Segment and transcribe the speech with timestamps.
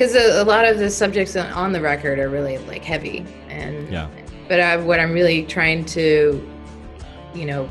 [0.00, 3.18] because a, a, lot of the subjects on the record are really like heavy
[3.50, 4.08] and yeah
[4.48, 6.50] but I, what i'm really trying to
[7.34, 7.70] you know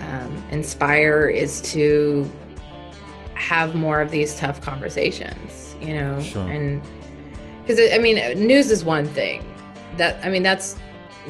[0.00, 2.30] um, inspire is to
[3.32, 6.46] have more of these tough conversations you know sure.
[6.46, 6.82] and
[7.62, 8.16] because i mean
[8.46, 9.42] news is one thing
[9.96, 10.76] that i mean that's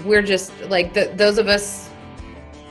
[0.05, 1.89] we're just like the, those of us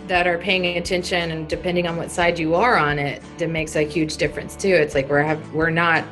[0.07, 3.75] that are paying attention and depending on what side you are on it, it makes
[3.75, 4.73] a huge difference too.
[4.73, 6.03] It's like we're have we're not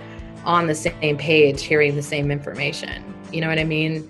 [0.45, 3.03] on the same page hearing the same information.
[3.31, 4.09] You know what I mean?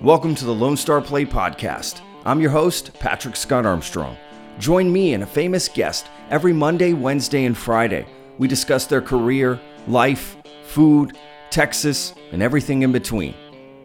[0.00, 2.00] Welcome to the Lone Star Plate podcast.
[2.24, 4.16] I'm your host, Patrick Scott Armstrong.
[4.58, 8.06] Join me and a famous guest every Monday, Wednesday, and Friday.
[8.38, 11.16] We discuss their career, life, food,
[11.50, 13.34] Texas, and everything in between.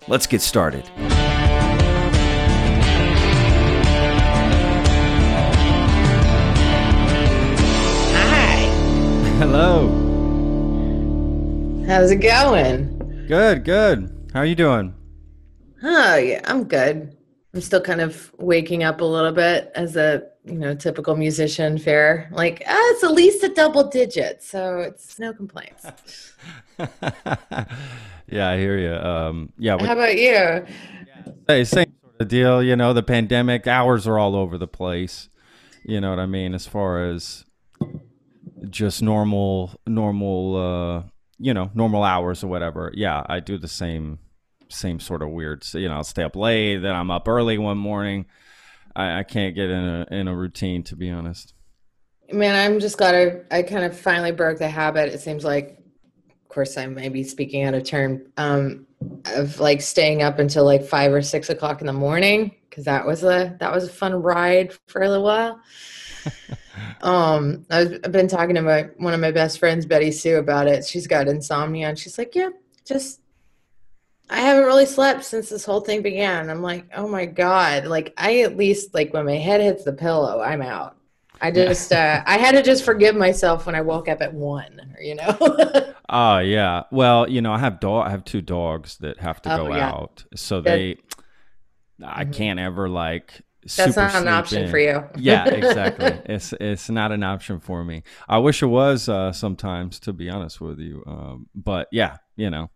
[0.08, 0.89] Let's get started.
[9.59, 9.88] Hello.
[11.88, 13.25] How's it going?
[13.27, 14.30] Good, good.
[14.31, 14.94] How are you doing?
[15.81, 17.17] Oh, yeah, I'm good.
[17.55, 21.80] I'm still kind of waking up a little bit as a, you know, typical musician
[21.80, 22.30] fare.
[22.31, 25.88] Like, ah, it's at least a double digit, so it's no complaints.
[28.27, 28.94] yeah, I hear you.
[28.94, 29.83] Um, yeah.
[29.83, 30.67] How about you?
[31.47, 32.61] Hey, same sort of deal.
[32.61, 35.30] You know, the pandemic hours are all over the place.
[35.83, 36.53] You know what I mean?
[36.53, 37.47] As far as
[38.69, 41.03] just normal normal uh
[41.38, 42.91] you know normal hours or whatever.
[42.94, 44.19] Yeah i do the same
[44.69, 47.58] same sort of weird so, you know i'll stay up late then i'm up early
[47.58, 48.25] one morning.
[48.95, 51.53] I, I can't get in a in a routine to be honest.
[52.31, 55.14] Man i'm just glad i i kind of finally broke the habit.
[55.14, 55.80] It seems like
[56.30, 58.88] of course i may be speaking out of turn um
[59.36, 63.05] of like staying up until like five or six o'clock in the morning because that
[63.05, 65.59] was a that was a fun ride for a little while
[67.02, 70.86] um, I've been talking to my one of my best friends, Betty Sue, about it.
[70.86, 72.50] She's got insomnia, and she's like, "Yeah,
[72.86, 73.22] just
[74.30, 78.14] I haven't really slept since this whole thing began." I'm like, "Oh my god!" Like
[78.17, 80.98] I at least like when my head hits the pillow, I'm out.
[81.42, 84.95] I just uh, I had to just forgive myself when I woke up at one.
[84.99, 85.38] You know.
[85.39, 86.83] Oh uh, yeah.
[86.92, 88.08] Well, you know, I have dog.
[88.08, 89.89] I have two dogs that have to oh, go yeah.
[89.89, 90.98] out, so they.
[92.04, 92.32] I mm-hmm.
[92.32, 93.42] can't ever like
[93.76, 94.70] that's not an option in.
[94.70, 95.04] for you.
[95.17, 96.20] yeah, exactly.
[96.26, 98.04] It's it's not an option for me.
[98.28, 101.04] I wish it was uh, sometimes, to be honest with you.
[101.08, 102.70] Um, but yeah, you know,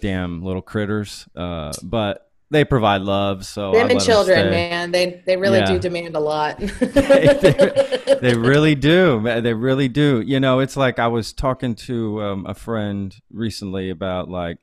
[0.00, 1.28] damn little critters.
[1.34, 3.46] Uh, but they provide love.
[3.46, 5.66] So them and children, man, they they really yeah.
[5.66, 6.58] do demand a lot.
[6.80, 9.20] they, they, really do.
[9.22, 10.20] They really do.
[10.20, 14.58] You know, it's like I was talking to um, a friend recently about like,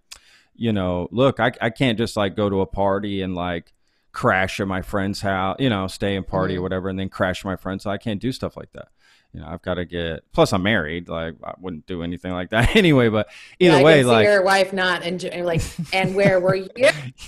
[0.54, 3.74] you know, look, I I can't just like go to a party and like
[4.18, 6.60] crash at my friend's house, you know, stay and party mm-hmm.
[6.60, 7.86] or whatever, and then crash at my friend's.
[7.86, 8.88] I can't do stuff like that.
[9.32, 10.24] You know, I've got to get.
[10.32, 11.08] Plus, I'm married.
[11.08, 13.10] Like, I wouldn't do anything like that anyway.
[13.10, 13.30] But
[13.60, 15.62] either yeah, way, like your wife not and like,
[15.94, 16.68] and where were you?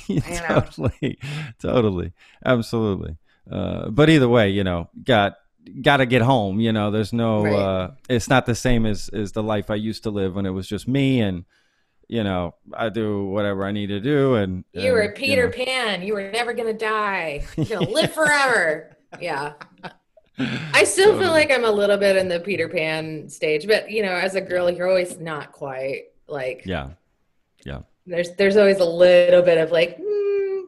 [0.22, 1.20] totally,
[1.60, 2.14] totally,
[2.44, 3.18] absolutely.
[3.50, 5.36] Uh, but either way, you know, got
[5.84, 6.60] got to get home.
[6.60, 7.44] You know, there's no.
[7.44, 7.54] Right.
[7.54, 10.52] Uh, it's not the same as as the life I used to live when it
[10.52, 11.46] was just me and
[12.10, 14.36] you know, I do whatever I need to do.
[14.36, 15.66] And you were Peter you know.
[15.66, 16.02] Pan.
[16.02, 17.46] You were never gonna die.
[17.56, 18.98] You're gonna live forever.
[19.22, 19.54] yeah.
[20.38, 24.02] I still feel like I'm a little bit in the Peter Pan stage, but you
[24.02, 26.64] know, as a girl, you're always not quite like.
[26.66, 26.92] Yeah.
[27.64, 27.82] Yeah.
[28.08, 30.64] There's there's always a little bit of like, mm,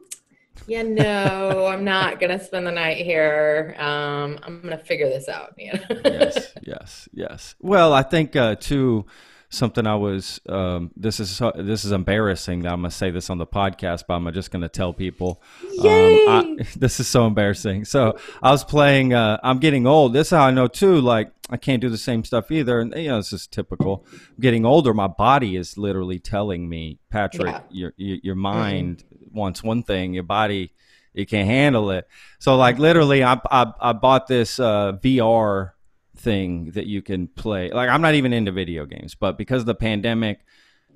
[0.68, 3.74] yeah, no, I'm not gonna spend the night here.
[3.78, 5.54] Um, I'm gonna figure this out.
[5.58, 6.00] You know?
[6.04, 6.52] yes.
[6.62, 7.08] Yes.
[7.12, 7.54] Yes.
[7.60, 9.06] Well, I think uh, too
[9.52, 10.40] something I was.
[10.48, 14.14] Um, this is this is embarrassing that I'm gonna say this on the podcast, but
[14.14, 15.40] I'm just gonna tell people.
[15.72, 16.26] Yay!
[16.26, 17.84] Um, I, this is so embarrassing.
[17.84, 19.14] So I was playing.
[19.14, 20.12] Uh, I'm getting old.
[20.12, 21.00] This is how I know too.
[21.00, 24.04] Like I can't do the same stuff either, and you know this is typical.
[24.12, 27.60] I'm getting older, my body is literally telling me, Patrick, yeah.
[27.70, 29.38] your, your, your mind mm-hmm.
[29.38, 30.72] wants one thing, your body
[31.14, 32.08] you can't handle it.
[32.38, 35.72] So like literally, I I, I bought this uh, VR
[36.16, 37.70] thing that you can play.
[37.70, 40.40] Like I'm not even into video games, but because of the pandemic,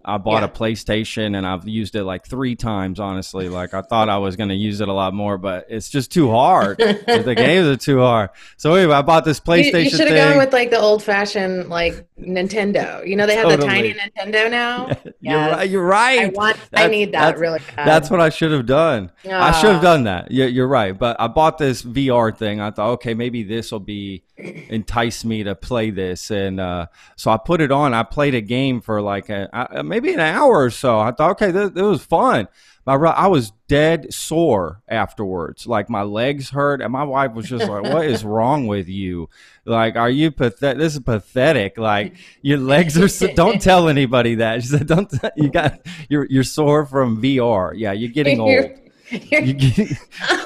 [0.09, 0.45] I bought yeah.
[0.45, 3.01] a PlayStation and I've used it like three times.
[3.01, 5.89] Honestly, like I thought I was going to use it a lot more, but it's
[5.89, 6.79] just too hard.
[6.79, 8.31] the games are too hard.
[8.57, 9.73] So anyway, I bought this PlayStation.
[9.73, 13.05] You, you should have gone with like the old fashioned like Nintendo.
[13.05, 13.67] You know they have totally.
[13.67, 14.97] the tiny Nintendo now.
[15.21, 15.71] Yeah, you're right.
[15.71, 16.21] You're right.
[16.21, 16.57] I want.
[16.73, 17.59] I need that really.
[17.75, 17.89] Bad.
[17.89, 19.11] That's what I should have done.
[19.29, 20.31] I should have done that.
[20.31, 20.97] You're, you're right.
[20.97, 22.61] But I bought this VR thing.
[22.61, 26.87] I thought, okay, maybe this will be entice me to play this, and uh,
[27.17, 27.95] so I put it on.
[27.95, 30.99] I played a game for like a, maybe an hour or so.
[30.99, 32.49] I thought, okay, this, this was fun.
[32.87, 35.67] My I was dead sore afterwards.
[35.67, 39.29] Like my legs hurt, and my wife was just like, "What is wrong with you?
[39.65, 40.79] Like, are you pathetic?
[40.79, 41.79] This is pathetic.
[41.79, 43.09] Like your legs are.
[43.09, 45.11] So- don't tell anybody that." She said, "Don't.
[45.11, 47.73] T- you got you're you're sore from VR.
[47.75, 48.53] Yeah, you're getting old.
[48.53, 48.77] You're,
[49.11, 49.87] you're, you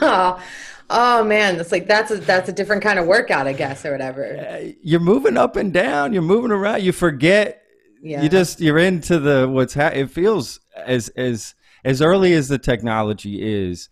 [0.01, 0.43] oh,
[0.91, 3.93] oh man, it's like that's a that's a different kind of workout, I guess, or
[3.93, 4.37] whatever.
[4.37, 6.13] Uh, you're moving up and down.
[6.13, 6.83] You're moving around.
[6.83, 7.63] You forget.
[8.03, 8.23] Yeah.
[8.23, 11.55] You just you're into the what's ha- it feels as as
[11.85, 13.89] as early as the technology is,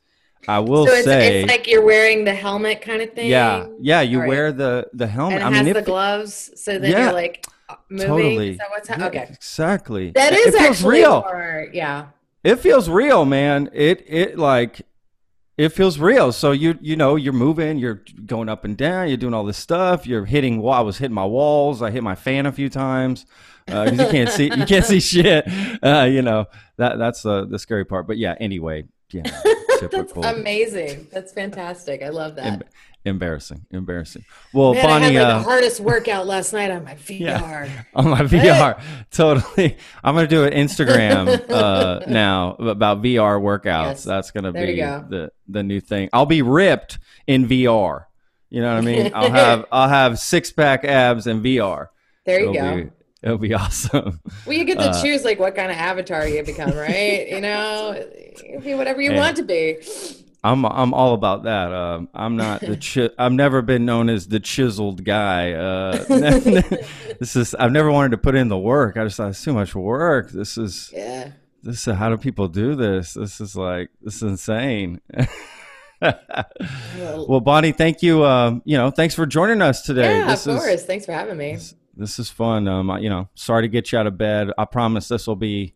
[0.47, 3.31] I will so it's, say it's like you're wearing the helmet kind of thing.
[3.31, 4.29] Yeah, yeah, you right.
[4.29, 5.43] wear the the helmet.
[5.43, 8.07] And it I has mean, the gloves, so that yeah, you're like uh, moving.
[8.09, 8.51] Totally.
[8.51, 9.29] Is that what's ha- okay?
[9.31, 10.11] Exactly.
[10.13, 11.21] That is it actually real.
[11.23, 12.07] More, yeah.
[12.45, 13.69] It feels real, man.
[13.75, 14.83] It it like
[15.59, 16.33] it feels real.
[16.33, 19.59] So you you know you're moving, you're going up and down, you're doing all this
[19.59, 20.07] stuff.
[20.07, 20.63] You're hitting.
[20.63, 21.83] Well, I was hitting my walls.
[21.83, 23.27] I hit my fan a few times
[23.71, 25.47] uh, you can't see you can't see shit.
[25.83, 26.47] Uh, you know
[26.77, 28.07] that that's the the scary part.
[28.07, 29.23] But yeah, anyway, yeah,
[29.91, 31.09] that's amazing.
[31.13, 32.03] That's fantastic.
[32.03, 32.69] I love that.
[33.09, 34.25] Embarrassing, embarrassing.
[34.55, 37.19] Well, Man, Bonnie, I had like uh, the hardest workout last night on my VR.
[37.19, 39.77] Yeah, on my VR, totally.
[40.05, 43.65] I'm gonna do an Instagram uh, now about VR workouts.
[43.65, 44.05] Yes.
[44.05, 45.05] That's gonna there be go.
[45.09, 46.09] the the new thing.
[46.13, 48.05] I'll be ripped in VR.
[48.51, 49.13] You know what I mean?
[49.15, 51.89] I'll have I'll have six pack abs in VR.
[52.25, 52.77] There you It'll go.
[52.77, 52.91] Be,
[53.23, 54.21] It'll be awesome.
[54.47, 57.29] Well, you get to uh, choose like what kind of avatar you become, right?
[57.29, 58.07] you know,
[58.63, 59.79] be whatever you want to be.
[60.45, 61.73] I'm I'm all about that.
[61.73, 65.53] Uh, I'm not the chi- I've never been known as the chiseled guy.
[65.53, 66.05] Uh,
[67.19, 68.97] this is I've never wanted to put in the work.
[68.97, 70.31] I just thought it's too much work.
[70.31, 71.33] This is yeah.
[71.63, 73.15] This is how do people do this?
[73.15, 75.01] This is like this is insane.
[76.01, 78.25] well, Bonnie, thank you.
[78.25, 80.19] Um, you know, thanks for joining us today.
[80.19, 80.71] Yeah, this of course.
[80.71, 81.55] Is, thanks for having me.
[81.55, 82.69] This, this is fun.
[82.69, 84.51] Um, you know, sorry to get you out of bed.
[84.57, 85.75] I promise this will be.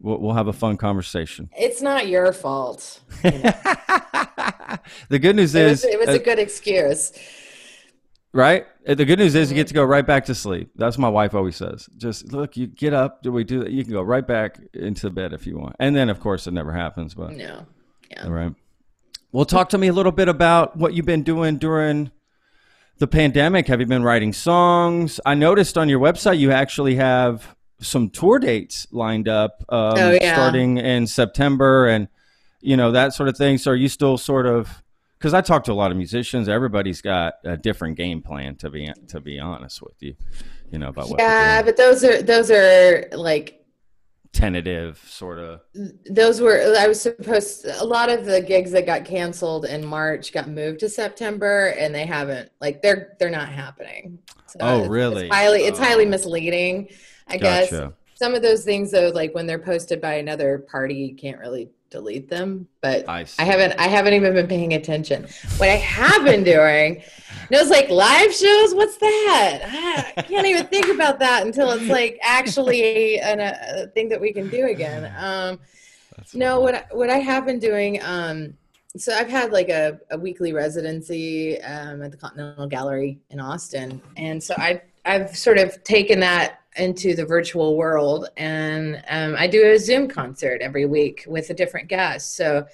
[0.00, 1.50] We'll, we'll have a fun conversation.
[1.56, 3.00] It's not your fault.
[3.24, 3.52] You know?
[5.08, 7.12] the good news is it was, it was uh, a good excuse.
[8.32, 8.66] Right.
[8.86, 10.70] Uh, the good news is you get to go right back to sleep.
[10.76, 11.88] That's what my wife always says.
[11.96, 13.22] Just look, you get up.
[13.22, 13.70] Do we do that?
[13.70, 15.76] You can go right back into bed if you want.
[15.78, 17.14] And then, of course, it never happens.
[17.14, 17.66] But no.
[18.10, 18.24] Yeah.
[18.24, 18.54] All right.
[19.32, 22.10] Well, talk to me a little bit about what you've been doing during
[22.98, 25.20] the pandemic, have you been writing songs?
[25.26, 30.12] I noticed on your website you actually have some tour dates lined up um, oh,
[30.12, 30.32] yeah.
[30.32, 32.08] starting in September and
[32.60, 33.58] you know that sort of thing.
[33.58, 34.82] So are you still sort of
[35.18, 38.70] because I talk to a lot of musicians, everybody's got a different game plan to
[38.70, 40.14] be to be honest with you,
[40.70, 41.20] you know about what.
[41.20, 43.56] Yeah, but those are those are like
[44.36, 45.60] tentative sort of
[46.10, 50.30] those were i was supposed a lot of the gigs that got canceled in march
[50.30, 54.88] got moved to september and they haven't like they're they're not happening so oh it's,
[54.88, 55.82] really it's highly it's oh.
[55.82, 56.86] highly misleading
[57.28, 57.70] i gotcha.
[57.70, 61.38] guess some of those things though like when they're posted by another party you can't
[61.38, 65.26] really delete them but I, I, haven't i haven't even been paying attention.
[65.58, 67.02] What i have been doing
[67.50, 68.74] no it's like live shows?
[68.74, 70.12] What's that?
[70.16, 74.32] I can't even think about that until it's like actually an, a thing that we
[74.32, 75.12] can do again.
[75.18, 75.60] Um
[76.34, 78.54] no what I, what i have been doing um
[78.96, 84.00] so i've had like a, a weekly residency um, at the continental gallery in austin
[84.16, 88.28] and so i i've sort of taken that into the virtual world.
[88.36, 92.36] And um, i do a zoom concert every week with a different guest.
[92.36, 92.66] So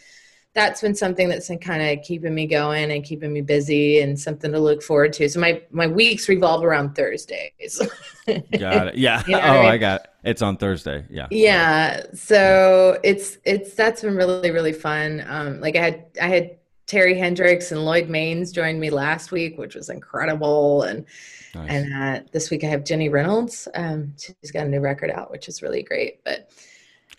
[0.55, 4.19] that's been something that's been kind of keeping me going and keeping me busy and
[4.19, 5.29] something to look forward to.
[5.29, 7.81] So my my weeks revolve around thursdays.
[8.27, 8.97] Got it.
[8.97, 9.23] Yeah.
[9.27, 9.71] You know oh I, mean?
[9.71, 10.11] I, got it.
[10.25, 11.07] it's on thursday.
[11.09, 11.27] Yeah.
[11.31, 12.03] Yeah.
[12.13, 15.25] So it's it's that's been really really fun.
[15.27, 19.57] Um like i had i had terri hendrix and lloyd maines joined me last week
[19.59, 21.07] which was incredible and
[21.55, 21.71] Nice.
[21.71, 23.69] And uh, this week I have Jenny Reynolds.
[23.75, 26.25] Um, she's got a new record out, which is really great.
[26.25, 26.51] But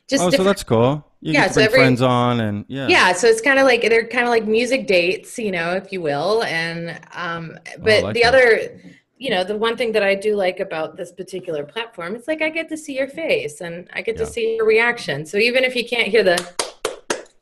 [0.07, 1.05] just oh, so that's cool.
[1.21, 2.87] You yeah, so every, friends on and yeah.
[2.87, 5.91] Yeah, so it's kind of like they're kind of like music dates, you know, if
[5.91, 6.43] you will.
[6.43, 8.27] And um, oh, but like the that.
[8.27, 8.81] other,
[9.17, 12.41] you know, the one thing that I do like about this particular platform, it's like
[12.41, 14.25] I get to see your face and I get yeah.
[14.25, 15.25] to see your reaction.
[15.25, 16.43] So even if you can't hear the,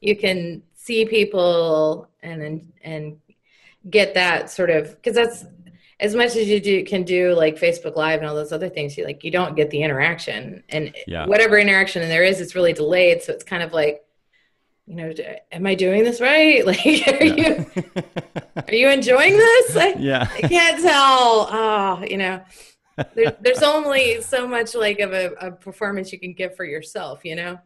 [0.02, 3.20] you can see people and and and
[3.90, 5.46] get that sort of because that's
[6.00, 8.98] as much as you do can do like Facebook Live and all those other things,
[8.98, 11.28] you like you don't get the interaction, and yeah.
[11.28, 13.22] whatever interaction there is, it's really delayed.
[13.22, 14.04] So it's kind of like,
[14.88, 15.14] you know,
[15.52, 16.66] am I doing this right?
[16.72, 17.36] Like, are yeah.
[17.36, 17.66] you
[18.68, 19.78] are you enjoying this?
[19.78, 21.48] I, yeah, I can't tell.
[21.52, 22.42] Oh, you know,
[23.14, 27.24] there, there's only so much like of a, a, performance you can give for yourself.
[27.24, 27.60] You know.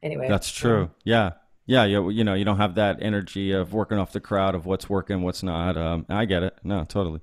[0.00, 0.90] Anyway, that's true.
[1.04, 1.32] Yeah.
[1.66, 4.66] Yeah, you, you know, you don't have that energy of working off the crowd of
[4.66, 5.76] what's working, what's not.
[5.76, 6.56] Um, I get it.
[6.64, 7.20] No, totally.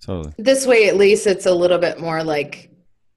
[0.00, 0.34] totally.
[0.38, 2.70] This way, at least, it's a little bit more like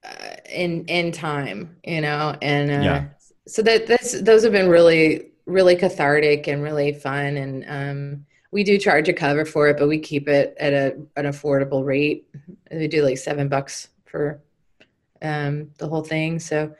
[0.04, 3.04] uh, in in time, you know, and uh, Yeah.
[3.48, 8.62] so that that's those have been really really cathartic and really fun, and um, we
[8.64, 12.26] do charge a cover for it, but we keep it at a an affordable rate.
[12.70, 14.40] We do like seven bucks for
[15.20, 16.74] um, the whole thing, so.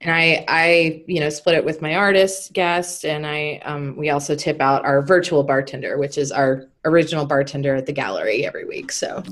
[0.00, 4.10] And I, I, you know, split it with my artist guest, and I, um, we
[4.10, 8.66] also tip out our virtual bartender, which is our original bartender at the gallery every
[8.66, 8.92] week.
[8.92, 9.22] So,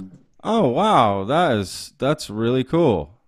[0.45, 3.21] Oh wow, that is that's really cool.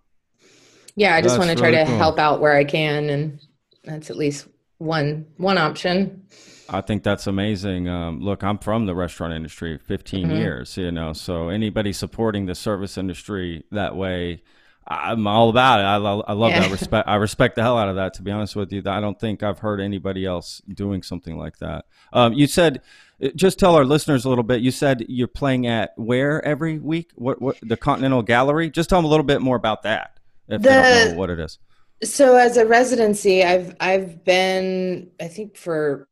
[0.95, 1.95] yeah, I just That's want to try really to cool.
[1.99, 3.41] help out where I can, and
[3.85, 6.23] that's at least one one option.
[6.69, 7.89] I think that's amazing.
[7.89, 10.33] Um, look, I'm from the restaurant industry, 15 Mhm.
[10.33, 14.43] years, you know, so anybody supporting the service industry that way,
[14.89, 15.83] I'm all about it.
[15.83, 16.61] I, lo- I love Yeah.
[16.61, 16.71] that.
[16.71, 17.09] Respect.
[17.09, 18.15] I respect the hell out of that.
[18.15, 21.59] To be honest with you, I don't think I've heard anybody else doing something like
[21.59, 21.87] that.
[22.13, 22.83] Um, you said,
[23.23, 24.61] uh, just tell our listeners a little bit.
[24.61, 27.11] You said you're playing at where every week?
[27.17, 27.43] What?
[27.43, 27.57] What?
[27.63, 28.71] The Continental Gallery.
[28.71, 30.19] Just tell them a little bit more about that.
[30.49, 31.59] If they don't The- know what it is.
[32.05, 36.07] So, as a residency, I've I've been, I think for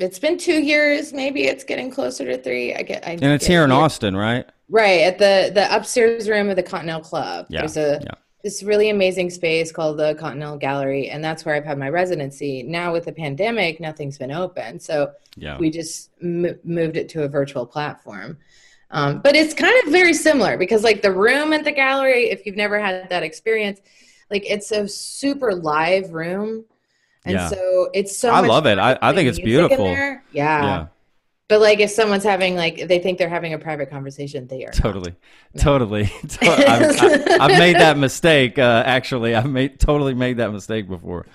[0.00, 2.74] it's been two years, maybe it's getting closer to three.
[2.74, 3.76] I get, I And it's get- here in yeah.
[3.76, 4.46] Austin, right?
[4.68, 7.46] right at the the upstairs room of the Continental Club.
[7.48, 8.12] Yeah, There's a yeah.
[8.44, 12.62] this really amazing space called the Continental Gallery, and that's where I've had my residency.
[12.62, 15.58] Now with the pandemic, nothing's been open, so Yeah.
[15.58, 18.38] we just m- moved it to a virtual platform.
[18.92, 22.44] Um, but it's kind of very similar because, like, the room at the gallery, if
[22.44, 23.80] you've never had that experience,
[24.32, 26.64] like, it's a super live room.
[27.24, 27.48] And Yeah.
[27.48, 28.78] so it's so I love it.
[28.78, 29.86] I- I think it's beautiful.
[29.86, 30.18] Yeah.
[30.32, 30.86] yeah.
[31.48, 34.70] But, like, if someone's having, like, they think they're having a private conversation, they are.
[34.70, 35.16] Totally,
[35.58, 36.04] totally.
[36.40, 37.00] I've,
[37.40, 38.56] I've made that mistake.
[38.56, 41.26] Uh, actually, I've made totally made that mistake before.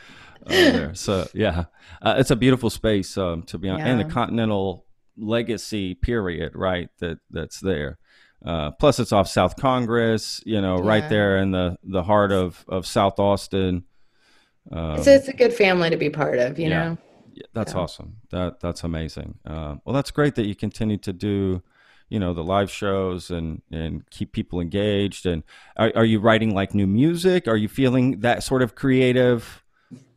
[0.48, 0.96] Uh, there.
[0.96, 1.66] So yeah,
[2.02, 4.86] uh, it's a beautiful space um, to be honest, and the Continental
[5.18, 6.88] legacy period, right?
[7.00, 7.98] That that's there.
[8.46, 12.64] Uh, plus, it's off South Congress, you know, right there in the the heart of
[12.70, 13.84] of South Austin.
[14.72, 16.70] Um, It's, it's a good family to be part of, you Yeah.
[16.70, 16.98] know?
[17.34, 17.76] yeah, that's Yeah.
[17.76, 18.18] awesome.
[18.32, 19.40] That that's amazing.
[19.46, 21.62] Uh, well, that's great that you continue to do,
[22.10, 25.26] you know, the live shows and and keep people engaged.
[25.26, 25.44] And
[25.78, 27.48] are, are you writing like new music?
[27.48, 29.64] Are you feeling that sort of creative?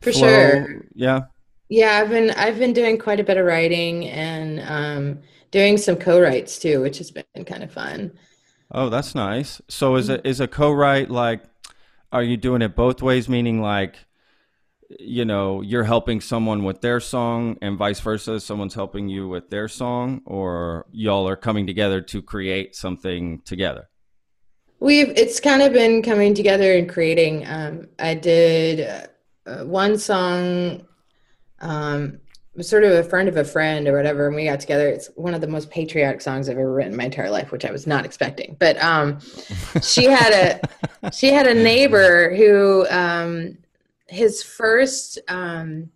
[0.01, 0.11] For flow?
[0.11, 0.85] sure.
[0.95, 1.21] Yeah.
[1.69, 5.19] Yeah, I've been I've been doing quite a bit of writing and um,
[5.51, 8.11] doing some co-writes too, which has been kind of fun.
[8.71, 9.61] Oh, that's nice.
[9.67, 10.09] So is Mm-hmm.
[10.09, 11.43] it is a co-write like?
[12.11, 13.29] Are you doing it both ways?
[13.29, 14.05] Meaning like.
[14.97, 18.39] You know, you're helping someone with their song, and vice versa.
[18.39, 23.89] Someone's helping you with their song, or y'all are coming together to create something together.
[24.79, 27.45] We've it's kind of been coming together and creating.
[27.47, 29.09] Um, I did
[29.45, 30.85] uh, one song,
[31.59, 32.19] um,
[32.61, 34.87] sort of a friend of a friend or whatever, and we got together.
[34.87, 37.65] It's one of the most patriotic songs I've ever written in my entire life, which
[37.65, 38.55] I was not expecting.
[38.57, 39.19] But um,
[39.81, 40.61] she had
[41.03, 43.57] a she had a neighbor who um,
[44.09, 45.89] his first um,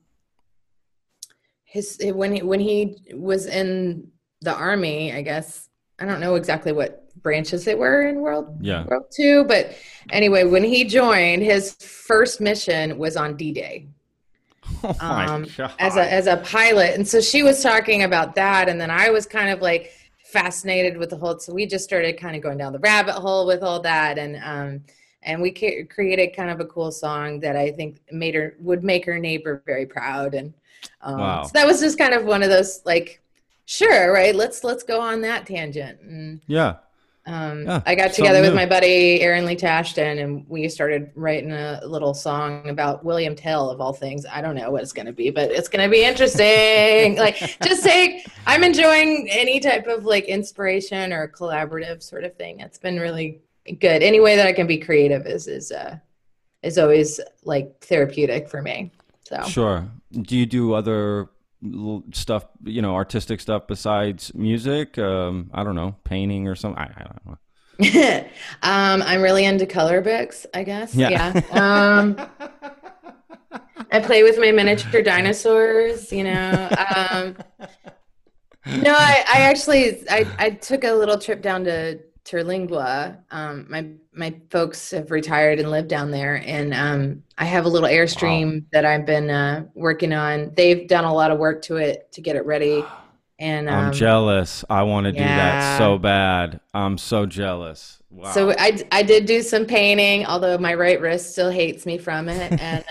[1.65, 6.71] his when he when he was in the army, I guess I don't know exactly
[6.71, 8.85] what branches they were in World Yeah.
[8.85, 9.75] World Two, but
[10.11, 13.87] anyway, when he joined, his first mission was on D Day
[14.83, 15.45] Oh um,
[15.79, 19.09] as a as a pilot, and so she was talking about that, and then I
[19.09, 19.91] was kind of like
[20.25, 21.39] fascinated with the whole.
[21.39, 24.39] So we just started kind of going down the rabbit hole with all that, and
[24.43, 24.83] um,
[25.25, 28.83] and we ca- created kind of a cool song that I think made her would
[28.83, 30.53] make her neighbor very proud, and
[31.01, 31.43] um, Wow.
[31.43, 33.21] so that was just kind of one of those like,
[33.65, 34.35] sure, right?
[34.35, 36.75] Let's let's go on that tangent, and yeah.
[37.25, 38.55] um, Yeah, I got together with new.
[38.55, 43.69] my buddy Aaron Lee Tasjan, and we started writing a little song about William Tell
[43.69, 44.25] of all things.
[44.29, 47.15] I don't know what it's going to be, but it's going to be interesting.
[47.25, 52.59] like, just say I'm enjoying any type of like inspiration or collaborative sort of thing.
[52.59, 54.03] It's been really good.
[54.03, 55.97] Any way that I can be creative is is uh,
[56.61, 58.91] is always like therapeutic for me.
[59.21, 59.87] So Sure.
[60.11, 61.29] Do you do other
[62.13, 64.97] stuff, you know, artistic stuff besides music?
[64.97, 66.81] Um, I don't know, painting or something.
[66.81, 67.37] I, I don't know.
[68.61, 70.93] um, I'm really into color books, I guess.
[70.93, 71.09] Yeah.
[71.09, 71.41] Yeah.
[71.51, 72.17] Um,
[73.91, 76.69] I play with my miniature dinosaurs, you know.
[76.95, 77.35] Um,
[78.65, 83.17] no, I, I actually I, I took a little trip down to Terlingua.
[83.31, 87.69] Um, my my folks have retired and live down there, and um, I have a
[87.69, 90.53] little airstream that I've been uh, working on.
[90.55, 92.83] They've done a lot of work to it to get it ready,
[93.39, 94.63] and um, I'm jealous.
[94.69, 96.61] I want to do that so bad.
[96.73, 98.01] I'm so jealous.
[98.09, 98.31] Wow.
[98.31, 102.29] So I, I did do some painting, although my right wrist still hates me from
[102.29, 102.61] it.
[102.61, 102.85] And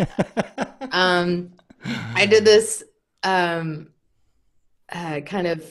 [0.92, 1.52] um,
[1.84, 2.82] I did this
[3.22, 3.90] um,
[4.90, 5.64] uh, kind of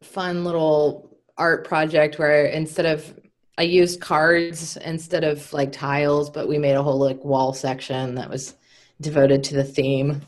[0.00, 3.14] fun little art project where instead of
[3.58, 8.14] I used cards instead of like tiles, but we made a whole like wall section
[8.14, 8.54] that was
[9.00, 10.22] devoted to the theme.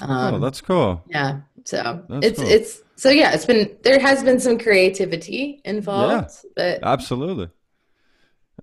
[0.00, 1.02] Um, oh, that's cool.
[1.08, 1.40] Yeah.
[1.64, 2.50] So that's it's cool.
[2.50, 7.48] it's so yeah, it's been there has been some creativity involved, yeah, but absolutely,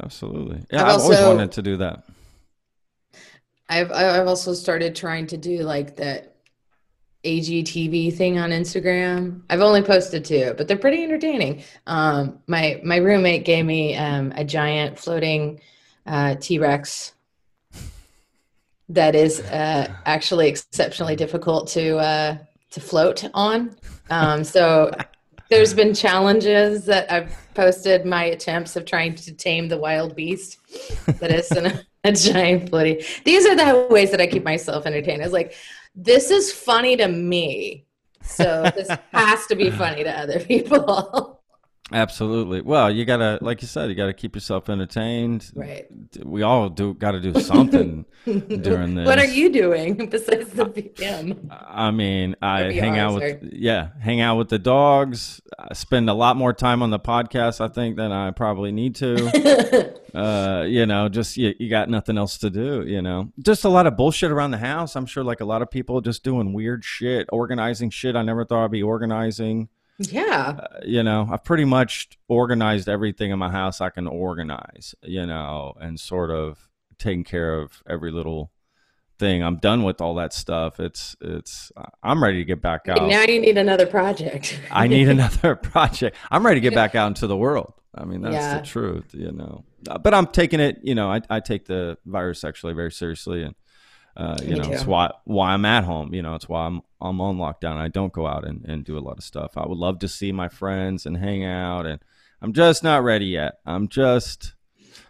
[0.01, 0.65] absolutely.
[0.71, 2.03] Yeah, I've, I've also, always wanted to do that.
[3.69, 6.27] I've I've also started trying to do like the
[7.25, 9.41] IGTV thing on Instagram.
[9.49, 11.63] I've only posted two, but they're pretty entertaining.
[11.87, 15.59] Um, my my roommate gave me um, a giant floating
[16.05, 17.13] uh, T Rex
[18.89, 22.37] that is uh, actually exceptionally difficult to uh,
[22.71, 23.75] to float on.
[24.09, 24.91] Um, so
[25.49, 30.59] there's been challenges that I've posted my attempts of trying to tame the wild beast
[31.19, 33.23] that is in a giant floaty.
[33.23, 35.21] These are the ways that I keep myself entertained.
[35.21, 35.55] It's like,
[35.95, 37.85] this is funny to me.
[38.21, 41.34] So this has to be funny to other people.
[41.91, 42.61] Absolutely.
[42.61, 45.51] Well, you gotta, like you said, you gotta keep yourself entertained.
[45.53, 45.85] Right.
[46.23, 49.05] We all do got to do something during this.
[49.05, 51.47] What are you doing besides the VM?
[51.51, 55.41] I mean, I hang out with yeah, hang out with the dogs.
[55.59, 58.95] I spend a lot more time on the podcast, I think, than I probably need
[58.95, 59.93] to.
[60.15, 62.83] uh, you know, just you, you got nothing else to do.
[62.83, 64.95] You know, just a lot of bullshit around the house.
[64.95, 68.43] I'm sure, like a lot of people, just doing weird shit, organizing shit I never
[68.43, 69.69] thought I'd be organizing.
[69.97, 70.57] Yeah.
[70.59, 75.25] Uh, you know, I've pretty much organized everything in my house I can organize, you
[75.25, 78.51] know, and sort of taking care of every little
[79.17, 79.43] thing.
[79.43, 80.79] I'm done with all that stuff.
[80.79, 81.71] It's it's
[82.03, 83.07] I'm ready to get back out.
[83.07, 84.59] Now you need another project.
[84.71, 86.17] I need another project.
[86.29, 87.73] I'm ready to get back out into the world.
[87.97, 88.59] I mean, that's yeah.
[88.59, 89.63] the truth, you know.
[89.89, 93.43] Uh, but I'm taking it, you know, I, I take the virus actually very seriously
[93.43, 93.55] and
[94.17, 94.71] uh, you Me know, too.
[94.71, 96.13] it's why why I'm at home.
[96.13, 97.75] You know, it's why I'm I'm on lockdown.
[97.75, 99.57] I don't go out and, and do a lot of stuff.
[99.57, 101.99] I would love to see my friends and hang out, and
[102.41, 103.59] I'm just not ready yet.
[103.65, 104.53] I'm just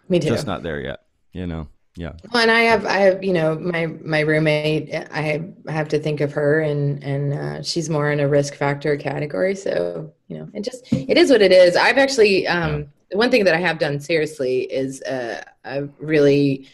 [0.10, 0.30] Me too.
[0.30, 1.02] just not there yet.
[1.34, 2.14] You know, yeah.
[2.34, 4.94] Well, and I have I have you know my my roommate.
[4.94, 8.98] I have, to think of her, and and uh, she's more in a risk factor
[8.98, 9.56] category.
[9.56, 11.76] So you know, it just it is what it is.
[11.76, 13.18] I've actually um, yeah.
[13.18, 16.68] one thing that I have done seriously is uh, I've really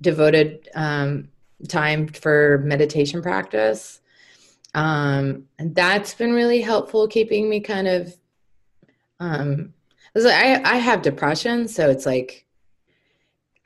[0.00, 1.28] devoted um,
[1.68, 4.00] time for meditation practice.
[4.74, 8.16] Um, and that's been really helpful keeping me kind of
[9.20, 9.74] um
[10.14, 12.46] I, I have depression, so it's like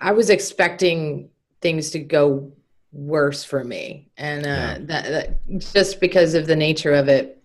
[0.01, 1.31] I was expecting
[1.61, 2.53] things to go
[2.93, 4.09] worse for me.
[4.17, 4.79] And uh yeah.
[4.81, 5.05] that,
[5.49, 7.43] that just because of the nature of it.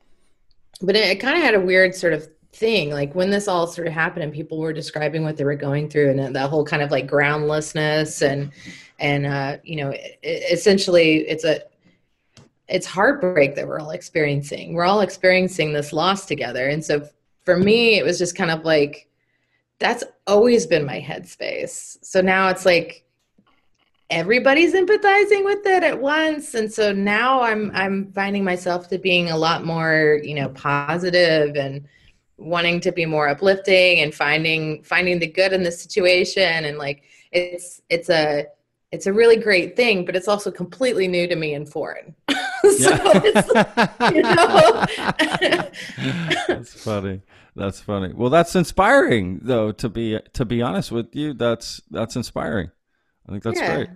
[0.82, 3.66] But it, it kind of had a weird sort of thing like when this all
[3.66, 6.66] sort of happened and people were describing what they were going through and that whole
[6.66, 8.52] kind of like groundlessness and
[9.02, 11.62] and uh, you know essentially it's a
[12.70, 14.74] it's heartbreak that we're all experiencing.
[14.74, 16.70] We're all experiencing this loss together.
[16.70, 17.06] And so
[17.44, 19.10] for me it was just kind of like
[19.80, 21.98] that's always been my headspace.
[22.02, 23.04] So now it's like
[24.10, 26.54] everybody's empathizing with it at once.
[26.54, 31.56] And so now i'm i'm finding myself to being a lot more you know positive
[31.56, 31.86] and
[32.38, 36.66] wanting to be more uplifting and finding finding the good in the situation.
[36.66, 38.46] And like it's it's a
[38.92, 42.14] it's a really great thing, but it's also completely new to me and foreign.
[42.30, 42.94] so
[44.14, 44.86] you know.
[46.48, 47.22] that's funny.
[47.56, 48.14] That's funny.
[48.14, 49.72] Well, that's inspiring, though.
[49.74, 52.72] To be to be honest with you, that's that's inspiring.
[53.28, 53.76] I think that's yeah.
[53.76, 53.90] great.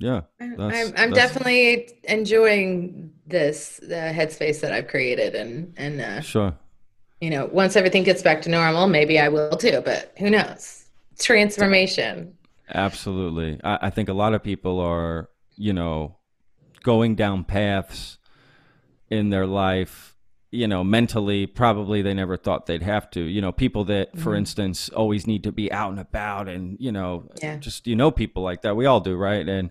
[0.00, 6.56] Yeah, I'm, I'm definitely enjoying this the headspace that I've created, and and uh, sure.
[7.20, 9.82] You know, once everything gets back to normal, maybe I will too.
[9.84, 10.84] But who knows?
[11.18, 12.37] Transformation.
[12.72, 13.60] Absolutely.
[13.64, 16.16] I, I think a lot of people are, you know,
[16.82, 18.18] going down paths
[19.10, 20.14] in their life
[20.50, 24.30] you know mentally probably they never thought they'd have to you know people that for
[24.30, 24.38] mm-hmm.
[24.38, 27.56] instance always need to be out and about and you know yeah.
[27.56, 29.70] just you know people like that we all do right and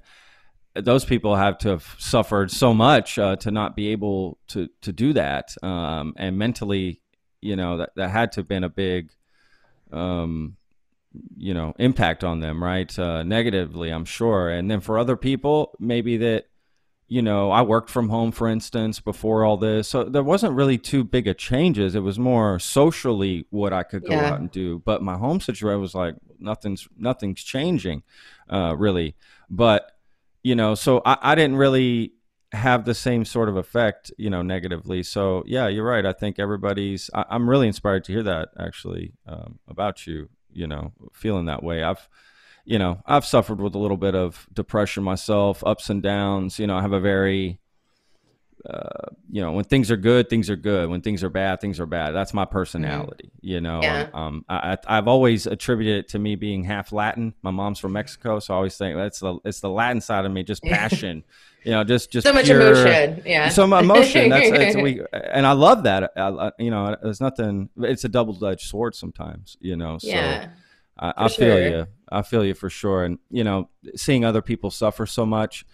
[0.76, 4.92] those people have to have suffered so much uh, to not be able to to
[4.92, 7.02] do that um, and mentally
[7.42, 9.12] you know that that had to have been a big
[9.92, 10.57] um,
[11.36, 15.76] you know impact on them right uh, negatively i'm sure and then for other people
[15.80, 16.46] maybe that
[17.08, 20.78] you know i worked from home for instance before all this so there wasn't really
[20.78, 24.32] too big of changes it was more socially what i could go yeah.
[24.32, 28.04] out and do but my home situation was like nothing's nothing's changing
[28.50, 29.16] uh, really
[29.50, 29.92] but
[30.44, 32.14] you know so I, I didn't really
[32.54, 35.04] have the same sort of effect, you know, negatively.
[35.04, 36.06] So yeah, you're right.
[36.06, 37.10] I think everybody's.
[37.14, 41.64] I, am really inspired to hear that actually um, about you you know, feeling that
[41.64, 41.84] way.
[41.84, 42.10] I've,
[42.66, 46.58] you know, I've suffered with a little bit of depression myself, ups and downs.
[46.60, 47.60] You know, I have a very
[48.70, 50.90] uh, you know, when things are good, things are good.
[50.90, 52.12] When things are bad, things are bad.
[52.12, 53.32] That's my personality.
[53.38, 53.48] Mm-hmm.
[53.48, 54.10] You know, yeah.
[54.14, 57.34] um, I, have always attributed it to me being half Latin.
[57.44, 60.32] My mom's from Mexico, so I always think that's the it's the Latin side of
[60.34, 61.24] me, just passion.
[61.64, 63.22] you know, just just so much emotion.
[63.26, 64.30] Yeah, so much emotion.
[64.38, 66.12] That's, that's we, and I love that.
[66.18, 67.70] I, you know, there's nothing.
[67.78, 69.56] It's a double edged sword sometimes.
[69.62, 70.50] You know, so yeah,
[71.00, 71.88] I, I feel you.
[72.10, 73.06] I feel you for sure.
[73.06, 75.66] And you know, seeing other people suffer so much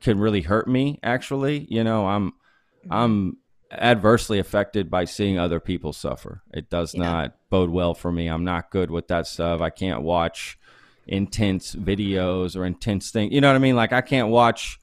[0.00, 0.98] can really hurt me.
[1.02, 2.92] Actually, you know, I'm mm-hmm.
[2.92, 3.36] I'm
[3.72, 6.42] adversely affected by seeing other people suffer.
[6.52, 7.02] It does yeah.
[7.02, 8.26] not bode well for me.
[8.26, 9.60] I'm not good with that stuff.
[9.60, 10.58] I can't watch
[11.06, 13.32] intense videos or intense things.
[13.32, 13.76] You know what I mean?
[13.76, 14.78] Like I can't watch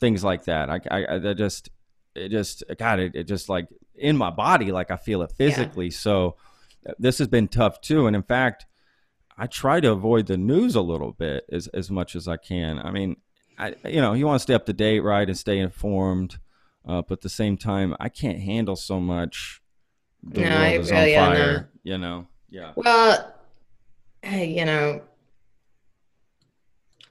[0.00, 0.70] things like that.
[0.70, 1.70] I, I, I just,
[2.14, 5.86] it just, God, it, it just like in my body, like I feel it physically.
[5.86, 5.96] Yeah.
[5.96, 6.36] So
[6.98, 8.06] this has been tough too.
[8.06, 8.66] And in fact,
[9.38, 12.78] I try to avoid the news a little bit as, as much as I can.
[12.78, 13.16] I mean,
[13.58, 16.38] I, you know, you want to stay up to date, right, and stay informed.
[16.86, 19.60] Uh, but at the same time, I can't handle so much.
[20.22, 21.70] The no, world is really, on fire.
[21.84, 21.92] No.
[21.92, 22.72] You know, yeah.
[22.76, 23.34] Well,
[24.24, 25.02] you know,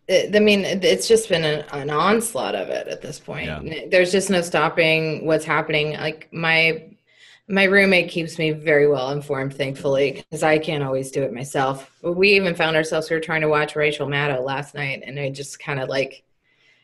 [0.10, 3.48] I mean, it's just been an, an, onslaught of it at this point.
[3.48, 3.86] Yeah.
[3.90, 5.94] There's just no stopping what's happening.
[5.94, 6.84] Like my
[7.48, 11.92] my roommate keeps me very well informed, thankfully, because I can't always do it myself.
[12.02, 15.30] We even found ourselves we were trying to watch Rachel Maddow last night, and I
[15.30, 16.24] just kind of like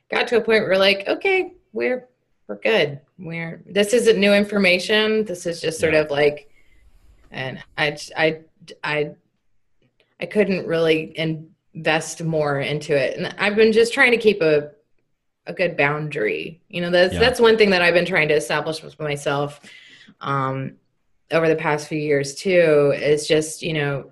[0.10, 2.08] got to a point where we're like, okay, we're
[2.48, 3.02] we're good.
[3.20, 5.26] We're this isn't new information.
[5.26, 6.02] This is just sort yeah.
[6.02, 6.50] of like,
[7.32, 8.42] and I I
[8.84, 9.12] I
[10.20, 14.72] I couldn't really invest more into it, and I've been just trying to keep a
[15.46, 16.62] a good boundary.
[16.70, 17.20] You know, that's yeah.
[17.20, 19.60] that's one thing that I've been trying to establish with myself
[20.22, 20.74] um,
[21.32, 22.94] over the past few years too.
[22.96, 24.12] Is just you know,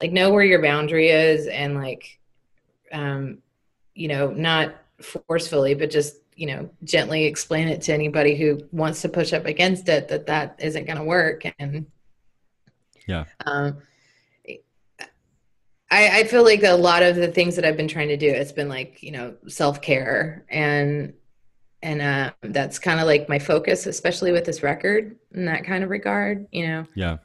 [0.00, 2.18] like know where your boundary is, and like,
[2.92, 3.38] um,
[3.94, 9.02] you know, not forcefully, but just you know gently explain it to anybody who wants
[9.02, 11.86] to push up against it that that isn't going to work and
[13.08, 13.78] yeah um
[15.90, 18.28] I, I feel like a lot of the things that I've been trying to do,
[18.28, 21.12] it's been like, you know, self care and
[21.82, 25.84] and uh, that's kind of like my focus, especially with this record in that kind
[25.84, 26.86] of regard, you know.
[26.94, 27.18] Yeah.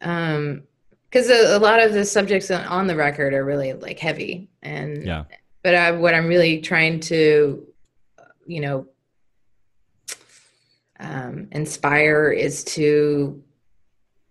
[0.00, 0.62] Um,
[1.10, 5.04] because a, a, lot of the subjects on the record are really like heavy, and
[5.04, 5.24] yeah.
[5.62, 7.66] But I, what I'm really trying to
[8.48, 8.86] you know
[10.98, 13.40] um, inspire is to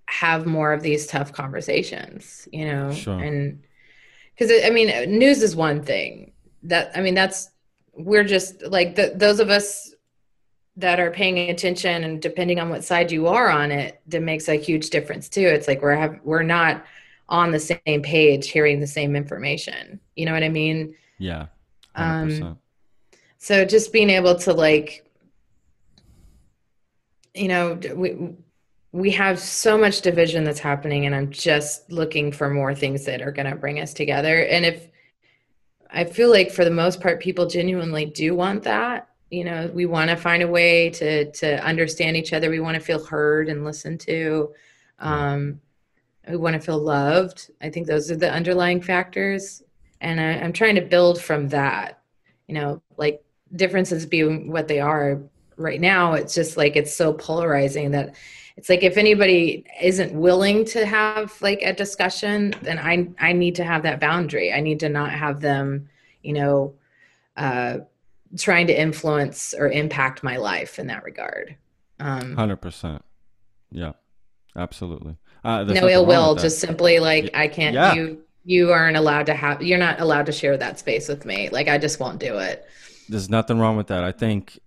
[0.08, 2.92] have more of these tough conversations you know?
[2.92, 3.20] Sure.
[3.20, 3.62] and
[4.34, 4.88] because i mean
[5.18, 6.34] news is one thing.
[6.64, 7.50] That i mean that's
[7.94, 9.94] we're just like the, those of us
[10.76, 14.48] that are paying attention and depending on what side you are on it that makes
[14.48, 15.48] a huge difference too.
[15.48, 16.86] It's like we're have we're not
[17.30, 20.00] on the same page hearing the same information.
[20.16, 21.48] You know what i mean yeah
[21.96, 22.44] 100%.
[22.44, 22.58] um
[23.38, 25.06] so just being able to like
[27.34, 28.36] you know we
[28.92, 33.22] we have so much division that's happening and i'm just looking for more things that
[33.22, 34.44] are going to bring us together.
[34.46, 34.88] And if
[35.92, 39.10] i feel like for the most part people genuinely do want that.
[39.30, 42.50] You know we want to find a way to to understand each other.
[42.50, 44.54] We want to feel heard and listened to.
[45.00, 45.62] Um
[46.28, 47.52] we want to feel loved.
[47.62, 49.64] I think those are the underlying factors
[50.02, 52.02] and I, i'm trying to build from that
[52.48, 53.24] you know like
[53.56, 55.22] differences being what they are
[55.58, 56.14] right now.
[56.14, 58.16] It's just like it's so polarizing that
[58.56, 63.56] it's like if anybody isn't willing to have like a discussion then i i need
[63.56, 64.54] to have that boundary.
[64.54, 65.90] I need to not have them
[66.24, 66.74] you know
[67.36, 67.80] uh
[68.38, 71.56] trying to influence or impact my life in that regard.
[72.00, 73.02] Um 100%
[73.72, 73.94] yeah
[74.56, 75.18] absolutely.
[75.44, 77.94] Uh, no ill will just simply like i can't yeah.
[77.94, 81.50] you you aren't allowed to have you're not allowed to share that space with me
[81.50, 82.68] like i just won't do it
[83.10, 84.04] there's nothing wrong with that.
[84.04, 84.60] I think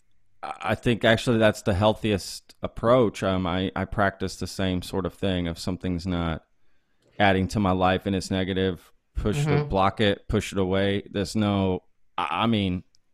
[0.43, 3.23] I think actually that's the healthiest approach.
[3.23, 5.47] Um, I I practice the same sort of thing.
[5.47, 6.45] If something's not
[7.19, 9.64] adding to my life and it's negative, push mm-hmm.
[9.64, 11.03] it, block it, push it away.
[11.11, 11.83] There's no.
[12.16, 12.47] I,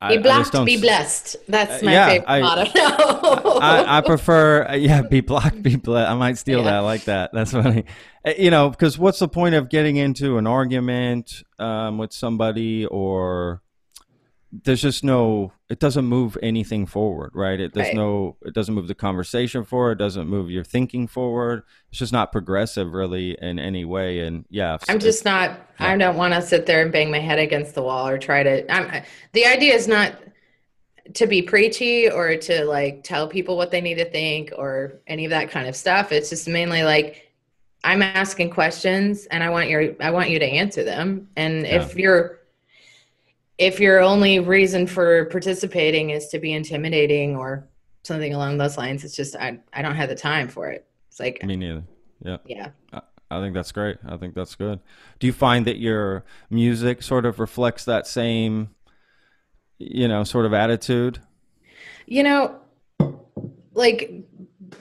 [0.00, 1.37] I be blocked, be blessed.
[1.48, 2.70] That's my yeah, favorite I, motto.
[2.74, 6.11] I, I, prefer, yeah, be blocked, be blessed.
[6.11, 6.64] I might steal yeah.
[6.64, 6.74] that.
[6.74, 7.30] I like that.
[7.32, 7.85] That's funny.
[8.24, 12.85] Uh, you know, because what's the point of getting into an argument um, with somebody
[12.85, 13.62] or
[14.52, 17.96] there's just no it doesn't move anything forward right it there's right.
[17.96, 22.12] no it doesn't move the conversation forward it doesn't move your thinking forward it's just
[22.12, 25.90] not progressive really in any way and yeah i'm just not yeah.
[25.90, 28.42] i don't want to sit there and bang my head against the wall or try
[28.42, 30.14] to I'm, the idea is not
[31.14, 35.24] to be preachy or to like tell people what they need to think or any
[35.24, 37.32] of that kind of stuff it's just mainly like
[37.82, 41.82] i'm asking questions and i want your i want you to answer them and yeah.
[41.82, 42.38] if you're
[43.58, 47.68] if your only reason for participating is to be intimidating or
[48.02, 49.04] something along those lines.
[49.04, 50.86] It's just I I don't have the time for it.
[51.08, 51.84] It's like me neither.
[52.22, 52.38] Yeah.
[52.46, 52.70] Yeah.
[53.30, 53.96] I think that's great.
[54.06, 54.78] I think that's good.
[55.18, 58.70] Do you find that your music sort of reflects that same,
[59.78, 61.18] you know, sort of attitude?
[62.06, 62.60] You know,
[63.74, 64.12] like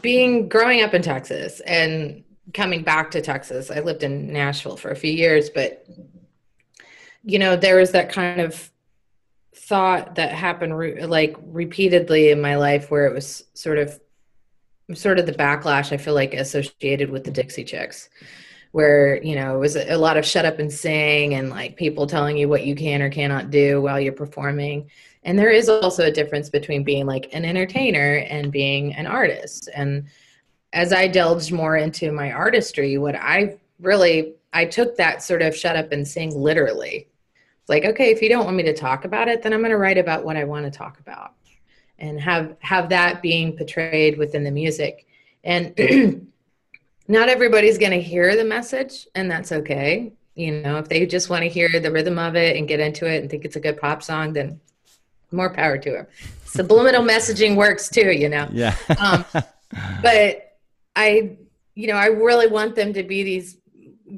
[0.02, 3.72] being growing up in Texas and coming back to Texas.
[3.72, 5.86] I lived in Nashville for a few years, but
[7.26, 8.72] you know, there was that kind of
[9.56, 14.00] thought that happened re- like repeatedly in my life where it was sort of
[14.94, 18.10] sort of the backlash I feel like associated with the Dixie Chicks,
[18.72, 22.06] where you know it was a, lot of shut up and sing and like people
[22.06, 24.90] telling you what you can or cannot do while you're performing.
[25.24, 29.68] And there is also a difference between being like an entertainer and being an artist.
[29.74, 30.06] And
[30.74, 35.56] as I delved more into my artistry, what I really I took that sort of
[35.56, 37.08] shut up and sing literally.
[37.66, 39.72] It's like, okay, if you don't want me to talk about it, then I'm going
[39.72, 41.34] to write about what I want to talk about
[41.98, 45.08] and have have that being portrayed within the music.
[45.44, 45.74] And
[47.08, 50.14] not everybody's going to hear the message and that's okay.
[50.36, 53.12] You know if they just want to hear the rhythm of it and get into
[53.12, 54.60] it and think it's a good pop song then
[55.32, 56.08] more power to them
[56.44, 58.48] subliminal messaging works too you know?
[58.52, 58.76] Yeah.
[59.00, 59.24] Um,
[60.04, 60.58] but
[60.96, 61.38] i
[61.74, 63.58] you know i really want them to be these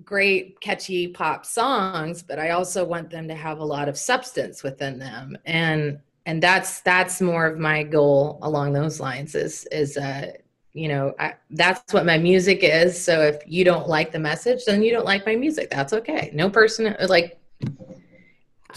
[0.03, 4.63] great catchy pop songs but i also want them to have a lot of substance
[4.63, 5.37] within them.
[5.45, 10.33] And and that's that's more of my goal along those lines is is uh
[10.73, 13.01] you know I, that's what my music is.
[13.01, 15.69] So if you don't like the message then you don't like my music.
[15.69, 16.31] That's okay.
[16.33, 17.39] No person like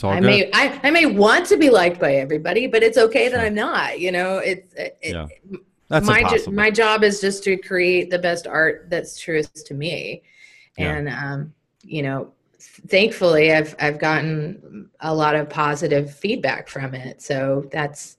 [0.03, 0.27] I good.
[0.27, 3.55] may I, I may want to be liked by everybody, but it's okay that I'm
[3.55, 3.99] not.
[3.99, 5.27] You know, it's it, yeah.
[5.88, 9.75] That's my jo- my job is just to create the best art that's truest to
[9.75, 10.23] me,
[10.76, 10.96] yeah.
[10.96, 17.22] and um, you know, thankfully I've I've gotten a lot of positive feedback from it.
[17.22, 18.16] So that's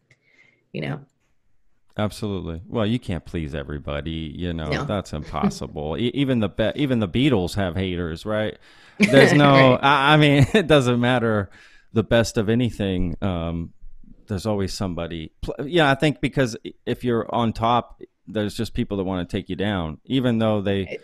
[0.74, 1.02] you know
[1.98, 2.62] Absolutely.
[2.68, 4.34] Well, you can't please everybody.
[4.36, 4.86] You know no.
[4.86, 5.98] that's impossible.
[6.00, 8.58] even the be- even the Beatles have haters, right?
[9.00, 9.72] There's no.
[9.72, 9.80] right.
[9.82, 11.50] I-, I, mean, it doesn't matter
[11.94, 13.16] the best of anything.
[13.22, 13.74] Um,
[14.28, 15.32] there's always somebody.
[15.62, 19.50] Yeah, I think because if you're on top, there's just people that want to take
[19.50, 21.00] you down, even though they.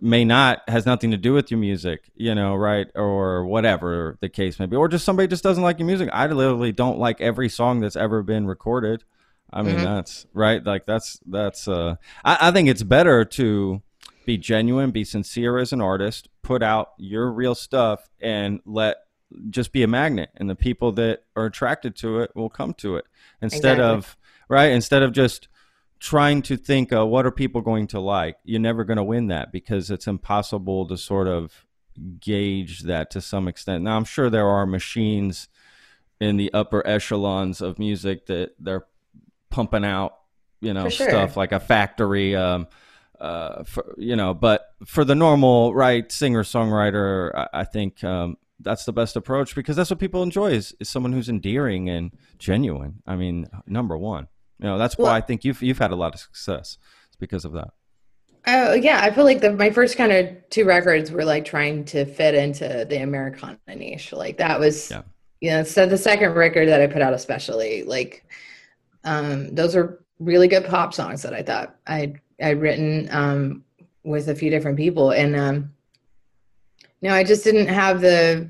[0.00, 2.88] May not has nothing to do with your music, you know, right?
[2.94, 4.76] Or whatever the case may be.
[4.76, 6.08] Or just somebody just doesn't like your music.
[6.12, 9.04] I literally don't like every song that's ever been recorded.
[9.52, 9.84] I mean, mm-hmm.
[9.84, 10.64] that's right.
[10.64, 13.82] Like that's that's uh I, I think it's better to
[14.26, 18.96] be genuine, be sincere as an artist, put out your real stuff and let
[19.50, 22.96] just be a magnet and the people that are attracted to it will come to
[22.96, 23.04] it
[23.42, 23.84] instead exactly.
[23.84, 24.16] of
[24.48, 25.48] right instead of just
[26.00, 29.28] trying to think uh, what are people going to like you're never going to win
[29.28, 31.64] that because it's impossible to sort of
[32.20, 33.84] gauge that to some extent.
[33.84, 35.48] Now i'm sure there are machines
[36.20, 38.86] in the upper echelons of music that they're
[39.50, 40.18] pumping out
[40.60, 41.08] you know sure.
[41.08, 42.66] stuff like a factory um,
[43.20, 48.36] uh, for, you know but for the normal right singer songwriter I, I think um,
[48.60, 52.12] that's the best approach because that's what people enjoy is, is someone who's endearing and
[52.38, 53.02] genuine.
[53.06, 54.28] I mean number one
[54.64, 56.78] you know, that's why I think you've you've had a lot of success.
[57.08, 57.74] It's because of that.
[58.46, 61.84] Oh yeah, I feel like the, my first kind of two records were like trying
[61.86, 64.10] to fit into the Americana niche.
[64.14, 65.02] Like that was, yeah.
[65.42, 68.24] you know, so the second record that I put out, especially like,
[69.04, 73.64] um, those are really good pop songs that I thought I'd I'd written um,
[74.02, 75.74] with a few different people, and um,
[77.02, 78.48] you know, I just didn't have the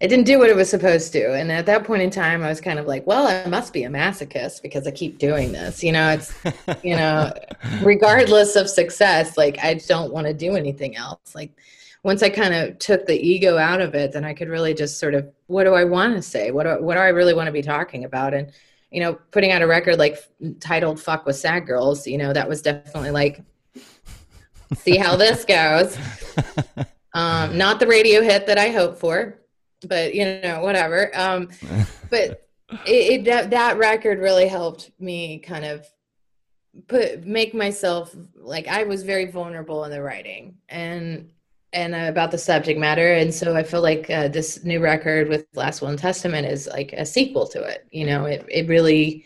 [0.00, 1.34] it didn't do what it was supposed to.
[1.34, 3.84] And at that point in time, I was kind of like, well, I must be
[3.84, 5.84] a masochist because I keep doing this.
[5.84, 6.34] You know, it's,
[6.82, 7.32] you know,
[7.82, 11.34] regardless of success, like I don't want to do anything else.
[11.34, 11.52] Like
[12.02, 14.98] once I kind of took the ego out of it, then I could really just
[14.98, 16.50] sort of, what do I want to say?
[16.50, 18.32] What do, what do I really want to be talking about?
[18.32, 18.52] And,
[18.90, 20.16] you know, putting out a record like
[20.60, 23.42] titled Fuck with Sad Girls, you know, that was definitely like,
[24.76, 25.98] see how this goes.
[27.12, 29.39] Um, not the radio hit that I hoped for,
[29.86, 31.10] but you know whatever.
[31.14, 31.48] Um
[32.10, 32.46] but
[32.86, 35.86] it, it, that, that record really helped me kind of
[36.86, 41.30] put make myself like i was very vulnerable in the writing and
[41.72, 43.14] and uh, about the subject matter.
[43.14, 46.66] And so i feel like uh, this new record with last will and testament is
[46.68, 48.24] like a sequel to it you know?
[48.26, 49.24] It, it really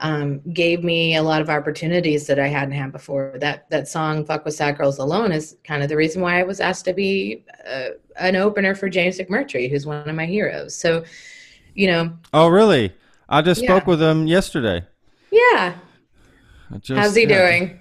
[0.00, 3.36] um, gave me a lot of opportunities that I hadn't had before.
[3.40, 6.42] That that song "Fuck with Sad Girls Alone" is kind of the reason why I
[6.42, 10.74] was asked to be uh, an opener for James McMurtry, who's one of my heroes.
[10.74, 11.04] So,
[11.74, 12.12] you know.
[12.32, 12.92] Oh, really?
[13.28, 13.68] I just yeah.
[13.68, 14.84] spoke with him yesterday.
[15.30, 15.74] Yeah.
[16.80, 17.28] Just, How's he yeah.
[17.28, 17.80] doing?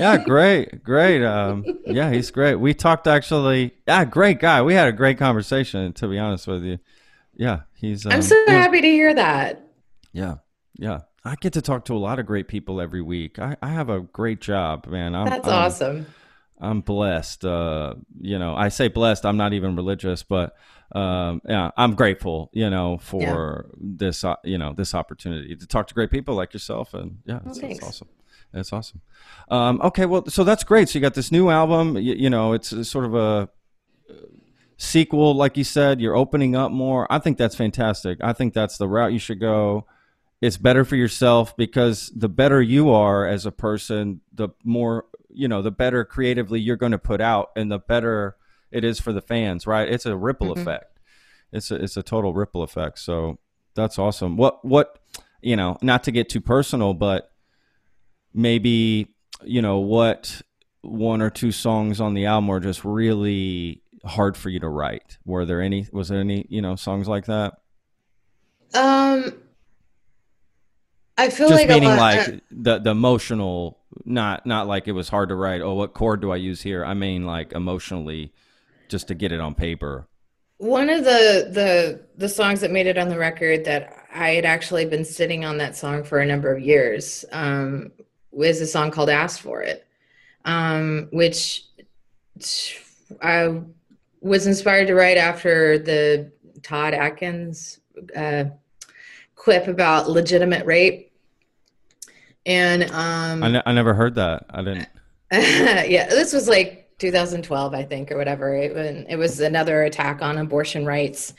[0.00, 1.24] yeah, great, great.
[1.24, 2.56] Um, yeah, he's great.
[2.56, 3.74] We talked actually.
[3.86, 4.62] Yeah, great guy.
[4.62, 5.92] We had a great conversation.
[5.94, 6.78] To be honest with you,
[7.34, 8.06] yeah, he's.
[8.06, 9.62] Um, I'm so happy to hear that.
[10.12, 10.36] Yeah,
[10.74, 11.00] yeah.
[11.24, 13.38] I get to talk to a lot of great people every week.
[13.38, 15.14] I, I have a great job, man.
[15.14, 16.06] I'm, That's I'm, awesome.
[16.60, 17.44] I'm blessed.
[17.44, 19.26] Uh, you know, I say blessed.
[19.26, 20.56] I'm not even religious, but
[20.92, 22.50] um, yeah, I'm grateful.
[22.52, 23.74] You know, for yeah.
[23.80, 24.24] this.
[24.24, 27.58] Uh, you know, this opportunity to talk to great people like yourself, and yeah, it's,
[27.58, 28.08] it's awesome.
[28.52, 29.02] That's awesome.
[29.50, 30.88] Um, okay, well, so that's great.
[30.88, 31.96] So you got this new album.
[31.96, 33.50] You, you know, it's, it's sort of a
[34.78, 36.00] sequel, like you said.
[36.00, 37.06] You're opening up more.
[37.10, 38.18] I think that's fantastic.
[38.22, 39.86] I think that's the route you should go.
[40.40, 45.48] It's better for yourself because the better you are as a person, the more you
[45.48, 48.36] know, the better creatively you're going to put out, and the better
[48.70, 49.66] it is for the fans.
[49.66, 49.88] Right?
[49.88, 50.60] It's a ripple mm-hmm.
[50.60, 50.98] effect.
[51.52, 52.98] It's a it's a total ripple effect.
[53.00, 53.38] So
[53.74, 54.36] that's awesome.
[54.36, 54.98] What what
[55.40, 57.30] you know, not to get too personal, but
[58.34, 59.08] maybe
[59.44, 60.42] you know what
[60.82, 65.18] one or two songs on the album were just really hard for you to write
[65.24, 67.54] were there any was there any you know songs like that
[68.74, 69.32] um
[71.18, 74.92] i feel just like meaning lot, like uh, the the emotional not not like it
[74.92, 78.32] was hard to write oh what chord do i use here i mean like emotionally
[78.88, 80.06] just to get it on paper
[80.56, 84.46] one of the the the songs that made it on the record that i had
[84.46, 87.92] actually been sitting on that song for a number of years um
[88.38, 89.86] was a song called Ask for It,
[90.44, 91.66] um, which
[93.20, 93.60] I
[94.20, 97.80] was inspired to write after the Todd Akin's
[98.16, 98.44] uh,
[99.34, 101.07] quip about legitimate rape.
[102.48, 104.46] And um, I, I never heard that.
[104.48, 104.88] I didn't.
[105.30, 108.56] yeah, this was like 2012, I think, or whatever.
[108.56, 111.34] It, it was another attack on abortion rights.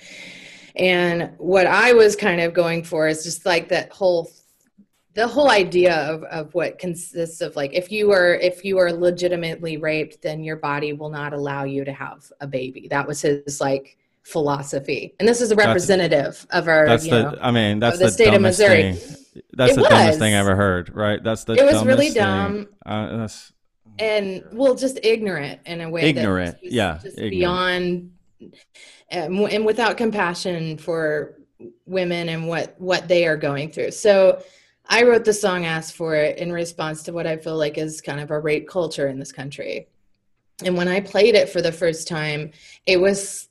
[0.75, 4.31] And what I was kind of going for is just like that whole
[5.15, 8.93] the whole idea of, of what consists of like if you are if you are
[8.93, 13.21] legitimately raped then your body will not allow you to have a baby that was
[13.21, 17.49] his like philosophy and this is a representative that's, of our that's the know, i
[17.49, 19.25] mean that's the, the state of missouri thing.
[19.53, 19.89] That's it the was.
[19.89, 23.51] dumbest thing i ever heard right that's the it was really dumb uh, that's
[23.97, 27.31] and well just ignorant in a way ignorant yeah just ignorant.
[27.31, 28.11] beyond
[29.09, 31.35] and, and without compassion for
[31.85, 34.41] women and what what they are going through so
[34.89, 38.01] I wrote the song Ask for It in response to what I feel like is
[38.01, 39.87] kind of a rape culture in this country.
[40.65, 42.51] And when I played it for the first time,
[42.87, 43.48] it was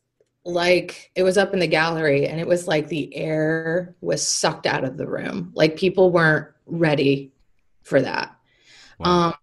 [0.48, 4.66] like it was up in the gallery and it was like the air was sucked
[4.66, 5.52] out of the room.
[5.54, 7.32] Like people weren't ready
[7.82, 8.36] for that.
[8.98, 9.28] Wow.
[9.28, 9.34] Um,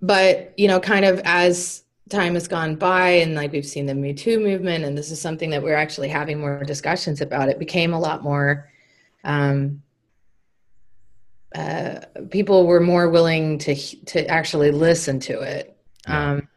[0.00, 3.94] but, you know, kind of as time has gone by and like we've seen the
[3.94, 7.58] Me Too movement, and this is something that we're actually having more discussions about, it
[7.58, 8.70] became a lot more
[9.24, 9.82] um,
[11.54, 15.76] uh, people were more willing to to actually listen to it.
[16.06, 16.32] Yeah.
[16.32, 16.48] Um,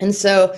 [0.00, 0.54] and so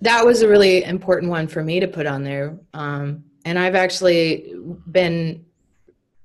[0.00, 2.58] that was a really important one for me to put on there.
[2.74, 4.54] Um, and I've actually
[4.90, 5.44] been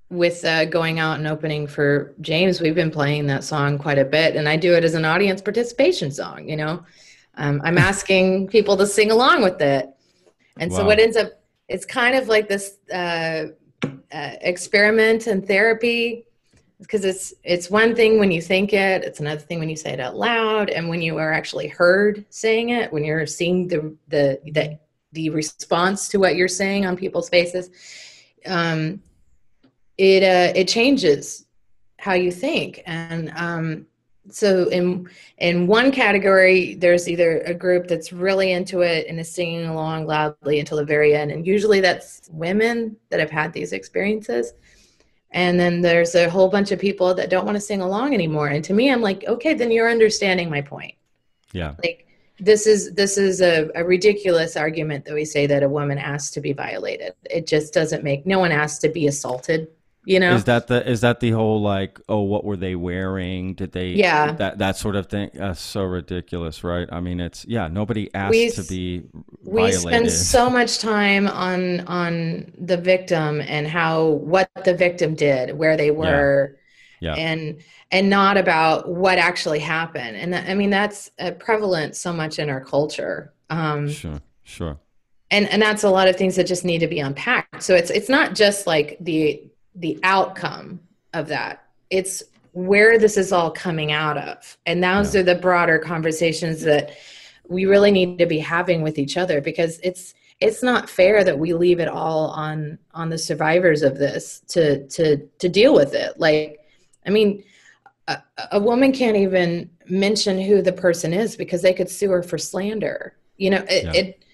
[0.09, 2.61] with uh, going out and opening for James.
[2.61, 5.41] We've been playing that song quite a bit, and I do it as an audience
[5.41, 6.47] participation song.
[6.47, 6.85] You know,
[7.35, 9.89] um, I'm asking people to sing along with it,
[10.59, 10.77] and wow.
[10.77, 11.31] so what ends up
[11.67, 13.47] it's kind of like this uh,
[13.83, 16.24] uh, experiment and therapy
[16.79, 19.91] because it's it's one thing when you think it it's another thing when you say
[19.91, 23.95] it out loud and when you are actually heard saying it when you're seeing the
[24.09, 24.77] the the,
[25.13, 27.69] the response to what you're saying on people's faces
[28.45, 29.01] um
[29.97, 31.45] it uh it changes
[32.05, 32.83] how you think.
[32.85, 33.87] And um
[34.29, 35.07] so in
[35.37, 40.07] in one category there's either a group that's really into it and is singing along
[40.07, 44.53] loudly until the very end and usually that's women that have had these experiences
[45.35, 48.47] and then there's a whole bunch of people that don't want to sing along anymore.
[48.47, 50.95] And to me i'm like okay then you're understanding my point.
[51.51, 51.75] Yeah.
[51.83, 52.07] Like
[52.39, 56.33] this is this is a, a ridiculous argument that we say that a woman asked
[56.33, 57.13] to be violated.
[57.29, 59.67] It just doesn't make no one asked to be assaulted
[60.05, 60.35] you know?
[60.35, 63.55] Is that the is that the whole like oh what were they wearing?
[63.55, 64.31] Did they yeah.
[64.33, 65.31] that that sort of thing?
[65.33, 66.87] That's so ridiculous right?
[66.91, 69.03] I mean it's yeah nobody asked we, to be
[69.43, 75.57] we spend so much time on on the victim and how what the victim did
[75.57, 76.57] where they were
[77.01, 77.15] yeah.
[77.15, 77.23] yeah.
[77.23, 77.57] and
[77.91, 80.15] and not about what actually happened.
[80.15, 83.33] And i mean that's uh, prevalent so much in our culture.
[83.49, 84.79] Um sure sure.
[85.31, 87.63] and and that's a lot of things that just need to be unpacked.
[87.63, 90.79] So it's it's not just like the the outcome
[91.13, 91.65] of that.
[91.89, 94.57] It's where this is all coming out of.
[94.65, 95.21] And those yeah.
[95.21, 96.91] are the broader conversations that
[97.47, 101.37] we really need to be having with each other because it's it's not fair that
[101.37, 105.93] we leave it all on on the survivors of this to to to deal with
[105.93, 106.19] it.
[106.19, 106.59] Like
[107.05, 107.43] I mean
[108.07, 108.21] a,
[108.53, 112.37] a woman can't even mention who the person is because they could sue her for
[112.37, 113.15] slander.
[113.37, 113.93] You know, it, yeah.
[113.93, 114.25] it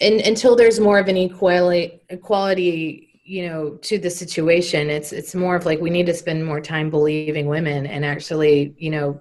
[0.00, 5.34] and, until there's more of an equality equality you know to the situation it's it's
[5.34, 9.20] more of like we need to spend more time believing women and actually you know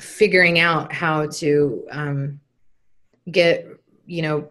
[0.00, 2.40] figuring out how to um,
[3.30, 3.68] get
[4.06, 4.48] you know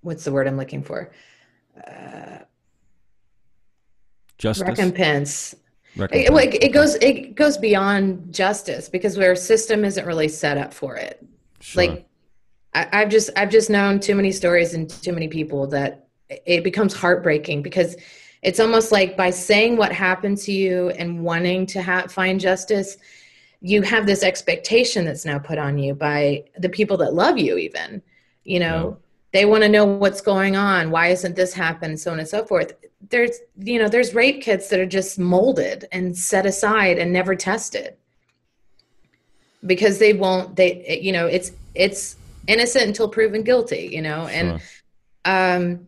[0.00, 1.12] what's the word i'm looking for
[1.86, 2.38] uh,
[4.38, 4.68] Justice.
[4.68, 5.54] recompense
[6.10, 10.74] it, like it goes it goes beyond justice because our system isn't really set up
[10.74, 11.24] for it
[11.60, 11.86] Sure.
[11.86, 12.06] like
[12.74, 16.03] I, I've just I've just known too many stories and too many people that
[16.46, 17.96] it becomes heartbreaking because
[18.42, 22.98] it's almost like by saying what happened to you and wanting to ha- find justice,
[23.60, 27.56] you have this expectation that's now put on you by the people that love you.
[27.56, 28.02] Even
[28.44, 28.98] you know
[29.32, 30.90] they want to know what's going on.
[30.90, 31.96] Why isn't this happening?
[31.96, 32.74] So on and so forth.
[33.08, 37.34] There's you know there's rape kits that are just molded and set aside and never
[37.34, 37.96] tested
[39.66, 42.16] because they won't they you know it's it's
[42.46, 45.32] innocent until proven guilty you know and Sure.
[45.32, 45.86] um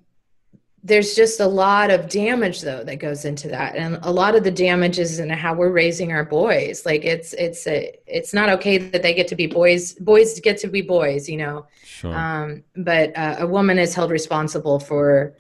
[0.87, 3.75] there's just a lot of damage though that goes into that.
[3.75, 6.87] And a lot of the damage is in how we're raising our boys.
[6.87, 10.59] Like it's it's a, it's not okay that they get to be boys boys get
[10.59, 11.67] to be boys you know?
[11.85, 12.15] Sure.
[12.15, 15.35] um but uh, a woman is held responsible for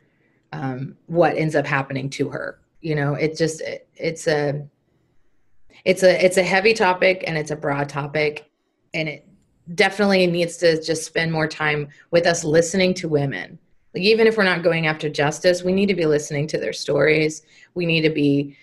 [0.53, 3.14] um what ends up happening to her you know?
[3.14, 4.66] It just it, it's a
[5.84, 8.51] it's a it's a heavy topic and it's a broad topic.
[8.94, 9.28] And it
[9.74, 13.61] definitely needs to just spend more time with us listening to women
[13.97, 16.72] like even if we're not going after justice we need to be listening to their
[16.72, 17.42] stories.
[17.74, 18.57] We need to be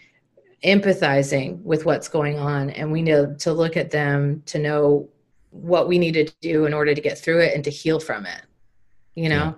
[0.64, 5.10] empathizing with what's going on and we need to look at them to know
[5.50, 8.26] what we need to do in order to get through it and to heal from
[8.26, 8.44] it
[9.16, 9.56] you know?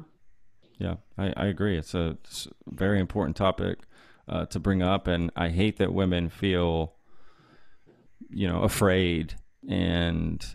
[0.78, 1.78] Yeah, I, I agree.
[1.78, 3.80] It's a, it's a very important topic
[4.28, 6.94] uh, to bring up, and I hate that women feel,
[8.30, 9.36] you know, afraid,
[9.68, 10.46] and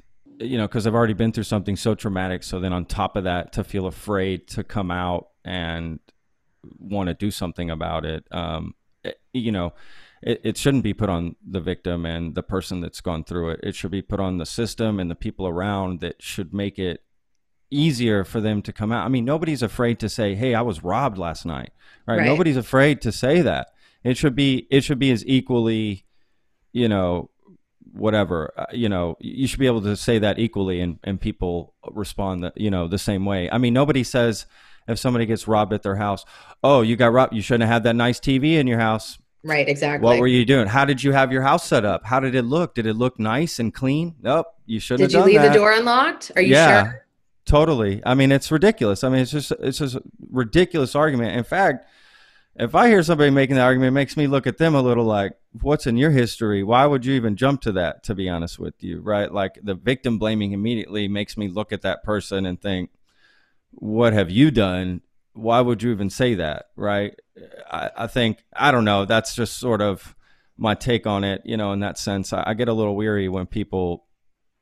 [0.40, 2.42] you know, because I've already been through something so traumatic.
[2.42, 6.00] So then, on top of that, to feel afraid to come out and
[6.78, 8.74] want to do something about it, um,
[9.04, 9.72] it- you know,
[10.22, 13.60] it, it shouldn't be put on the victim and the person that's gone through it.
[13.62, 17.02] It should be put on the system and the people around that should make it
[17.70, 19.04] easier for them to come out.
[19.04, 21.70] I mean, nobody's afraid to say, "Hey, I was robbed last night."
[22.06, 22.16] Right?
[22.18, 22.26] Right.
[22.26, 23.68] Nobody's afraid to say that.
[24.04, 26.04] It should be it should be as equally,
[26.72, 27.30] you know,
[27.92, 31.74] whatever, uh, you know, you should be able to say that equally and and people
[31.90, 33.50] respond that, you know, the same way.
[33.50, 34.46] I mean, nobody says
[34.88, 36.24] if somebody gets robbed at their house,
[36.62, 37.34] "Oh, you got robbed.
[37.34, 40.44] You shouldn't have had that nice TV in your house." right exactly What were you
[40.44, 40.66] doing?
[40.66, 42.04] How did you have your house set up?
[42.04, 42.74] How did it look?
[42.74, 44.14] Did it look nice and clean?
[44.20, 45.10] Nope, you shouldn't have.
[45.10, 45.54] did you leave that.
[45.54, 46.82] the door unlocked are you Yeah.
[46.82, 47.06] sure
[47.46, 48.00] Totally.
[48.06, 49.02] I mean, it's ridiculous.
[49.02, 51.36] I mean, it's just it's just a ridiculous argument.
[51.36, 51.84] In fact,
[52.56, 55.04] if I hear somebody making that argument, it makes me look at them a little
[55.04, 56.62] like, "What's in your history?
[56.62, 59.32] Why would you even jump to that?" To be honest with you, right?
[59.32, 62.90] Like the victim blaming immediately makes me look at that person and think,
[63.72, 65.02] "What have you done?
[65.32, 67.14] Why would you even say that?" Right?
[67.70, 69.04] I, I think I don't know.
[69.04, 70.14] That's just sort of
[70.58, 71.42] my take on it.
[71.44, 74.06] You know, in that sense, I, I get a little weary when people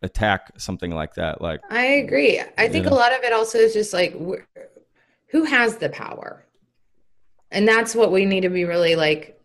[0.03, 1.41] attack something like that.
[1.41, 2.41] Like, I agree.
[2.57, 2.93] I think Yeah.
[2.93, 4.45] a lot of it also is just like wh-
[5.31, 6.45] who has the power,
[7.51, 9.41] and that's what we need to be really like.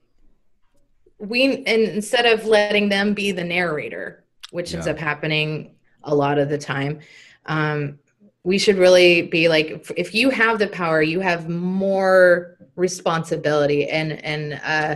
[1.19, 6.37] We and instead of letting them be the narrator, which ends up happening a lot
[6.37, 6.99] of the time,
[7.45, 7.97] um,
[8.43, 13.87] we should really be like, if- if you have the power, you have more responsibility
[13.89, 14.95] and and uh,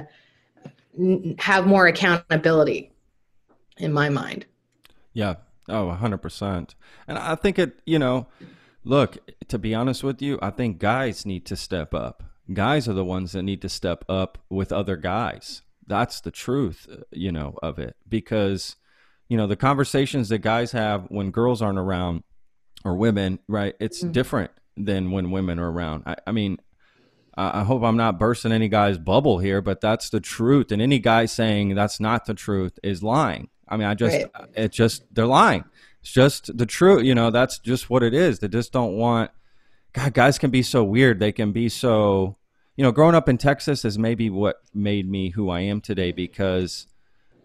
[0.99, 2.91] n- have more accountability.
[3.77, 4.47] In my mind,
[5.13, 5.35] Yeah.
[5.69, 6.73] Oh, 100%.
[7.07, 8.25] And I think it, you know,
[8.83, 9.17] look,
[9.49, 12.23] to be honest with you, I think guys need to step up.
[12.53, 15.61] Guys are the ones that need to step up with other guys.
[15.85, 17.95] That's the truth, uh, you know, of it.
[18.07, 18.75] Because,
[19.29, 22.23] you know, the conversations that guys have when girls aren't around
[22.85, 23.75] or women, right?
[23.79, 24.11] It's Mhm.
[24.13, 26.03] different than when women are around.
[26.05, 26.57] I, I mean,
[27.37, 30.71] I I hope I'm not bursting any guy's bubble here, but that's the truth.
[30.71, 33.49] And any guy saying that's not the truth is lying.
[33.67, 34.47] I mean, I just, Right.
[34.55, 35.65] it just, they're lying.
[36.01, 37.03] It's just the truth.
[37.03, 38.39] You know, that's just what it is.
[38.39, 39.31] They just don't want,
[39.93, 41.19] God, guys can be so weird.
[41.19, 42.37] They can be so,
[42.75, 46.11] you know, growing up in Texas is maybe what made me who I am today
[46.11, 46.87] because,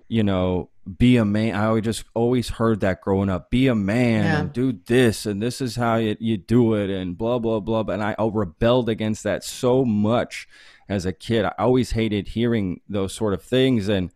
[0.09, 0.68] you know,
[0.99, 1.55] be a man.
[1.55, 3.51] I always just always heard that growing up.
[3.51, 4.40] Be a man Yeah.
[4.40, 7.82] and do this, and this is how you, you do it, and blah blah blah.
[7.82, 10.49] And I rebelled against that so much
[10.88, 11.45] as a kid.
[11.45, 14.11] I always hated hearing those sort of things, and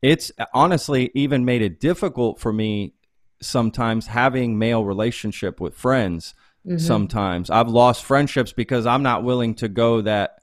[0.00, 2.94] it's honestly even made it difficult for me
[3.42, 6.34] sometimes having male relationship with friends.
[6.66, 6.80] Mhm.
[6.80, 10.38] Sometimes I've lost friendships because I'm not willing to go that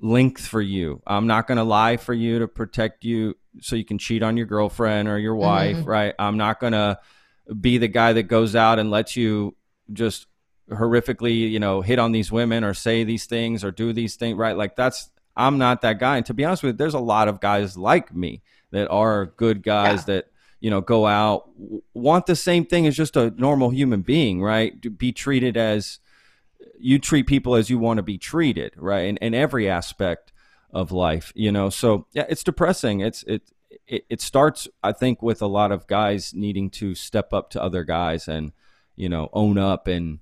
[0.00, 1.02] length for you.
[1.06, 4.36] I'm not going to lie for you to protect you so you can cheat on
[4.36, 5.86] your girlfriend or your wife, Mhm.
[5.86, 6.14] right?
[6.18, 6.98] I'm not going to
[7.60, 9.56] be the guy that goes out and lets you
[9.92, 10.26] just
[10.70, 14.36] horrifically, you know, hit on these women or say these things or do these things,
[14.36, 14.56] right?
[14.56, 16.16] Like that's I'm not that guy.
[16.16, 18.42] And to be honest with you, there's a lot of guys like me
[18.72, 20.14] that are good guys yeah.
[20.14, 20.26] that
[20.60, 21.48] you know go out
[21.94, 24.80] want the same thing as just a normal human being, right?
[24.82, 25.98] To be treated as
[26.78, 29.06] you treat people as you want to be treated, right?
[29.06, 30.32] In, in every aspect
[30.70, 31.70] of life, you know.
[31.70, 33.00] So yeah, it's depressing.
[33.00, 33.42] It's it
[33.86, 37.62] it, it starts, I think, with a lot of guys needing to step up to
[37.62, 38.52] other guys and
[38.96, 40.20] you know own up and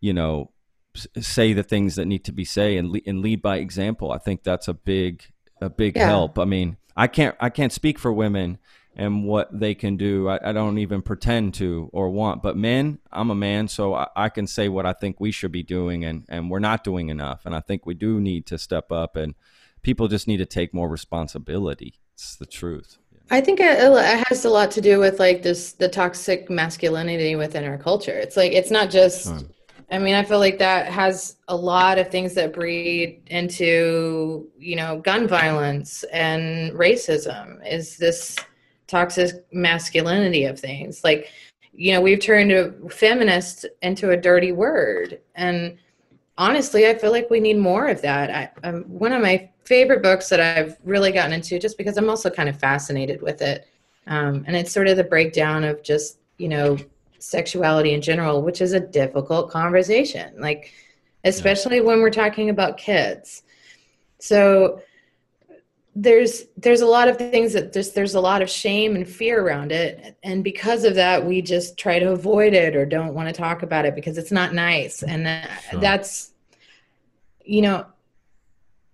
[0.00, 0.50] you know
[1.20, 4.12] say the things that need to be say and, le- and lead by example.
[4.12, 5.24] I think that's a big
[5.60, 6.06] a big yeah.
[6.06, 6.38] help.
[6.38, 8.58] I mean, I can't I can't speak for women
[8.96, 10.28] and what they can do.
[10.28, 12.42] I, I, don't even pretend to or want.
[12.42, 15.52] But men, I'm a man, so I, I, can say what I think we should
[15.52, 17.44] be doing, and and we're not doing enough.
[17.44, 19.34] And I think we do need to step up, and
[19.82, 22.00] people just need to take more responsibility.
[22.14, 22.96] It's the truth.
[23.30, 27.36] I think it, it has a lot to do with like this the toxic masculinity
[27.36, 28.16] within our culture.
[28.18, 29.30] It's like it's not just.
[29.88, 34.74] I mean, I feel like that has a lot of things that breed into, you
[34.74, 37.64] know, gun violence and racism.
[37.64, 38.36] Is this
[38.86, 41.02] toxic masculinity of things.
[41.04, 41.30] Like,
[41.72, 45.20] you know, we've turned a feminist into a dirty word.
[45.34, 45.76] And
[46.38, 48.30] honestly, I feel like we need more of that.
[48.30, 52.08] I, um, one of my favorite books that I've really gotten into, just because I'm
[52.08, 53.66] also kind of fascinated with it.
[54.06, 56.78] Um, and it's sort of the breakdown of just, you know,
[57.18, 60.72] sexuality in general, which is a difficult conversation, like,
[61.24, 61.82] especially yeah.
[61.82, 63.42] when we're talking about kids.
[64.20, 64.80] So,
[65.98, 69.42] there's there's a lot of things that just there's a lot of shame and fear
[69.42, 73.26] around it and because of that we just try to avoid it or don't want
[73.26, 75.26] to talk about it because it's not nice and
[75.70, 75.80] sure.
[75.80, 76.32] that's
[77.46, 77.86] you know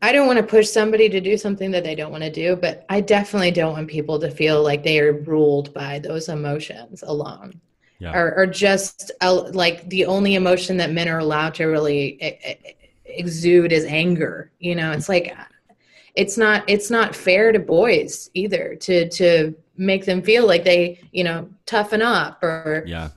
[0.00, 2.54] i don't want to push somebody to do something that they don't want to do
[2.54, 7.02] but i definitely don't want people to feel like they are ruled by those emotions
[7.02, 7.60] alone
[7.98, 8.16] yeah.
[8.16, 12.62] or, or just uh, like the only emotion that men are allowed to really
[13.06, 15.36] exude is anger you know it's like
[16.14, 21.00] it's not it's not fair to boys either to to make them feel like they
[21.12, 23.10] you know toughen up or yeah,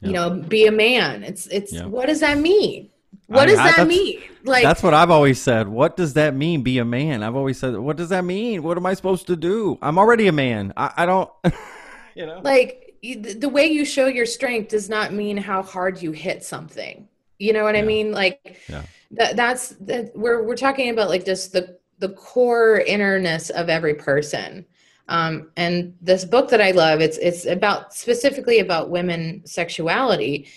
[0.00, 1.22] you know be a man.
[1.22, 2.90] It's it's what does that mean?
[3.26, 4.22] What I, does that mean?
[4.44, 5.68] Like that's what i've always said.
[5.68, 7.22] What does that mean be a man?
[7.22, 8.62] I've always said what does that mean?
[8.62, 9.78] What am i supposed to do?
[9.80, 10.72] I'm already a man.
[10.76, 11.30] I, I don't
[12.14, 12.40] you know?
[12.42, 17.08] Like the way you show your strength does not mean how hard you hit something.
[17.38, 17.82] You know what yeah.
[17.82, 18.12] i mean?
[18.12, 18.82] Like yeah.
[19.12, 23.94] that that's that we're we're talking about like just the the core innerness of every
[23.94, 24.66] person.
[25.08, 30.48] Um, and this book that I love, it's it's about specifically about women sexuality,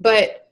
[0.00, 0.50] but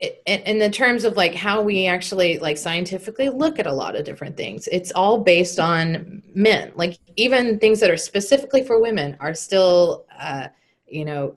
[0.00, 3.94] in, in the terms of like how we actually like scientifically look at a lot
[3.94, 6.72] of different things, it's all based on men.
[6.74, 10.48] Like even things that are specifically for women are still, uh,
[10.86, 11.36] you know,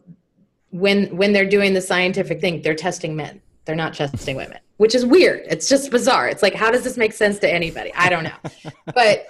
[0.72, 3.42] when when they're doing the scientific thing, they're testing men.
[3.66, 5.44] They're not testing women which is weird.
[5.48, 6.28] It's just bizarre.
[6.28, 7.94] It's like, how does this make sense to anybody?
[7.96, 8.72] I don't know.
[8.94, 9.28] but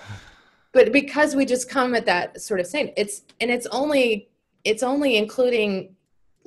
[0.71, 4.29] but because we just come at that sort of saying, it's and it's only
[4.63, 5.95] it's only including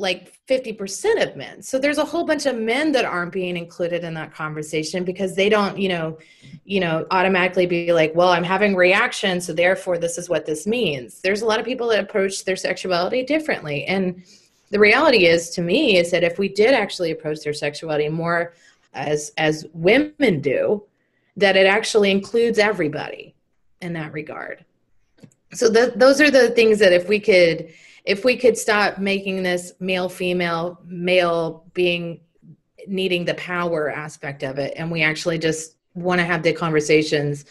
[0.01, 1.61] like 50% of men.
[1.61, 5.35] So there's a whole bunch of men that aren't being included in that conversation because
[5.35, 6.19] they don't, you know,
[6.65, 10.69] you know, automatically be like, well, I'm having reaction, so therefore this is what this
[10.69, 11.21] means.
[11.21, 13.87] There's a lot of people that approach their sexuality differently.
[13.87, 14.23] And
[14.71, 18.55] the reality is to me is that if we did actually approach their sexuality more
[18.95, 20.83] as as women do
[21.37, 23.35] that it actually includes everybody
[23.81, 24.65] in that regard
[25.53, 27.73] so the, those are the things that if we could
[28.05, 32.21] if we could stop making this male female male being
[32.87, 37.45] needing the power aspect of it and we actually just want to have the conversations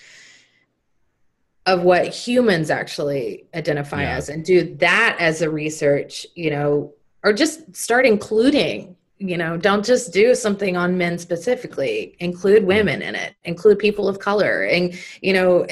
[1.65, 4.15] of what humans actually identify yeah.
[4.15, 6.93] as and do that as a research you know
[7.27, 12.15] or just start including you know don't just do something on men specifically.
[12.19, 12.67] Include mm-hmm.
[12.67, 13.35] women in it.
[13.43, 14.63] Include people of color.
[14.63, 15.67] And you know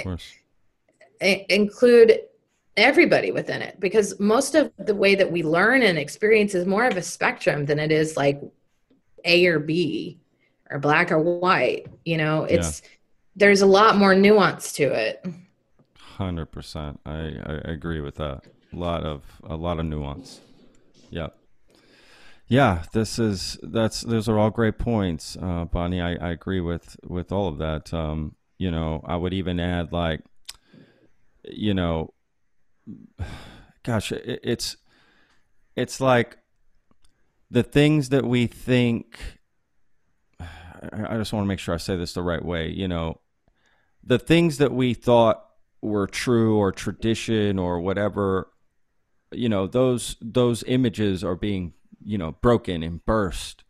[1.22, 2.20] include
[2.76, 3.80] everybody within it.
[3.80, 7.66] Because most of the way that we learn and experience is more of a spectrum
[7.66, 8.42] than it is like
[9.24, 10.20] a or b
[10.70, 12.44] or black or white you know?
[12.44, 12.90] It's yeah.
[13.38, 15.26] there's a lot more nuance to it.
[16.18, 18.42] 100% I, I agree with that.
[18.74, 20.42] A lot of a lot of nuance.
[21.12, 21.38] Yep
[22.48, 26.02] yeah, this is that's those are all great points, uh, Bonnie.
[26.02, 27.94] I, I agree with with all of that.
[27.94, 30.22] Um, you know, I would even add like,
[31.44, 32.14] you know,
[33.84, 34.78] gosh, it, it's
[35.76, 36.38] it's like
[37.50, 39.18] the things that we think.
[40.40, 42.70] I just want to make sure I say this the right way.
[42.70, 43.20] You know,
[44.04, 45.44] the things that we thought
[45.82, 48.52] were true or tradition or whatever,
[49.32, 51.74] you know, those those images are being
[52.06, 53.64] you know broken and burst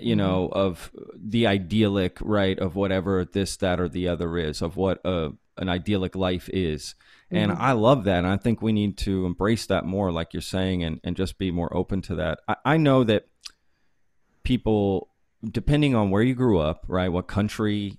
[0.00, 4.76] you know, of the idyllic, right, of whatever this, that, or the other is, of
[4.76, 6.94] what a, an idyllic life is.
[7.28, 7.58] And Mhm.
[7.58, 8.18] I love that.
[8.18, 11.38] And I think we need to embrace that more, like you're saying, and, and just
[11.38, 12.38] be more open to that.
[12.46, 13.26] I, I know that
[14.44, 15.08] people,
[15.44, 17.98] depending on where you grew up, right, what country,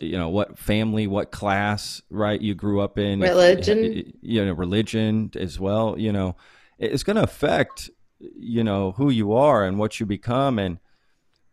[0.00, 4.12] you know, what family, what class, right, you grew up in, Religion.
[4.20, 6.36] you know, religion as well, you know,
[6.78, 10.58] it's going to affect, you know, who you are and what you become.
[10.58, 10.78] And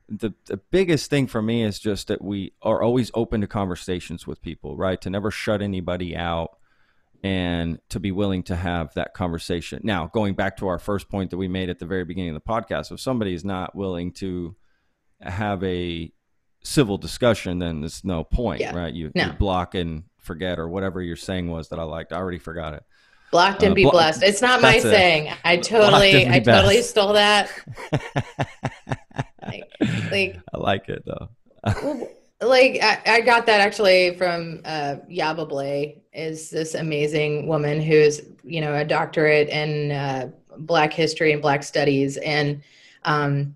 [0.09, 4.25] the, the biggest thing for me is just that we are always open to conversations
[4.27, 4.99] with people, right?
[5.01, 6.57] To never shut anybody out
[7.23, 9.79] and to be willing to have that conversation.
[9.83, 12.43] Now, going back to our first point that we made at the very beginning of
[12.43, 14.55] the podcast, if somebody is not willing to
[15.21, 16.11] have a
[16.63, 18.75] civil discussion, then there's no point, Yeah.
[18.75, 18.93] right?
[18.93, 19.25] You, No.
[19.27, 22.11] you block and forget or whatever your saying was that I liked.
[22.11, 22.83] I already forgot it.
[23.31, 24.23] Blocked and Uh, be blo- blessed.
[24.23, 25.33] It's not my saying.
[25.43, 27.51] I totally, I totally stole that.
[29.47, 29.63] Like,
[30.11, 31.29] like, I like it though.
[31.63, 32.09] well,
[32.41, 36.01] like I, I got that actually from uh, Yaba Blay.
[36.13, 41.63] Is this amazing woman who's you know a doctorate in uh, Black history and Black
[41.63, 42.63] studies, and
[43.03, 43.55] um,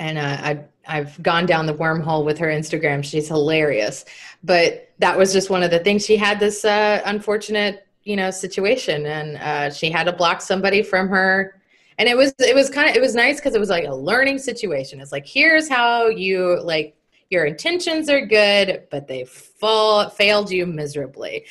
[0.00, 3.04] and uh, I I've gone down the wormhole with her Instagram.
[3.04, 4.04] She's hilarious,
[4.42, 6.04] but that was just one of the things.
[6.06, 10.82] She had this uh, unfortunate you know situation, and uh, she had to block somebody
[10.82, 11.60] from her.
[11.98, 13.94] And it was it was kind of it was nice because it was like a
[13.94, 15.00] learning situation.
[15.00, 16.96] It's like here's how you like
[17.30, 21.44] your intentions are good but they fall failed you miserably.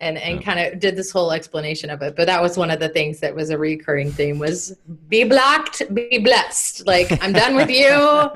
[0.00, 0.42] And and Yeah.
[0.42, 2.14] kind of did this whole explanation of it.
[2.14, 4.76] But that was one of the things that was a recurring theme was
[5.08, 6.86] be blocked be blessed.
[6.86, 8.30] Like i'm done with you.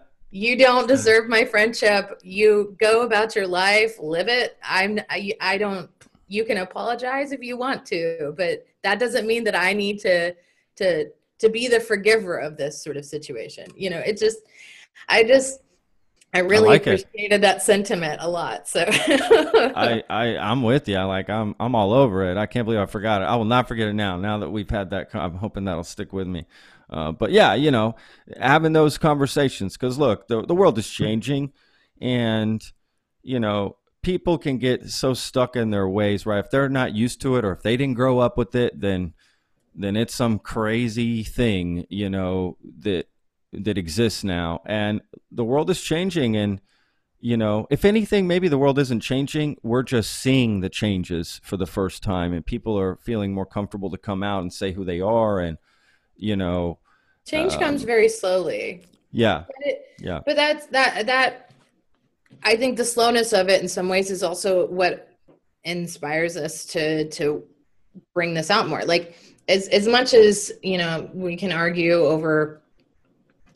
[0.32, 2.20] You don't deserve my friendship.
[2.22, 4.56] You go about your life live it.
[4.62, 5.90] I'm i, I don't
[6.30, 10.34] you can apologize if you want to but that doesn't mean that i need to
[10.76, 11.06] to
[11.38, 14.38] to be the forgiver of this sort of situation you know it just
[15.08, 15.60] i just
[16.32, 17.02] i really like it.
[17.02, 20.96] appreciated that sentiment a lot so I, I I'm with you.
[20.96, 22.36] I like I'm I'm all over it.
[22.36, 23.24] I can't believe I forgot it.
[23.24, 24.16] I will not forget it now.
[24.16, 26.46] Now that we've had that, I'm hoping that'll stick with me.
[26.88, 27.94] Uh, but yeah, you know,
[28.40, 31.52] having those conversations because look, the the world is changing,
[32.00, 32.62] and
[33.22, 36.44] you know, people can get so stuck in their ways, right?
[36.44, 39.14] If they're not used to it, or if they didn't grow up with it, then
[39.74, 43.06] then it's some crazy thing, you know, that
[43.52, 46.60] that exists now, and the world is changing, and
[47.22, 49.58] you know, if anything, maybe the world isn't changing.
[49.62, 53.90] We're just seeing the changes for the first time, and people are feeling more comfortable
[53.90, 55.58] to come out and say who they are, and
[56.16, 56.78] you know,
[57.26, 61.49] change Um, comes very slowly yeah, but, it, yeah, but that's that that
[62.42, 65.10] i think the slowness of it in some ways is also what
[65.64, 67.44] inspires us to to
[68.14, 68.84] bring this out more.
[68.84, 69.16] Like
[69.48, 72.62] as as much as you know we can argue over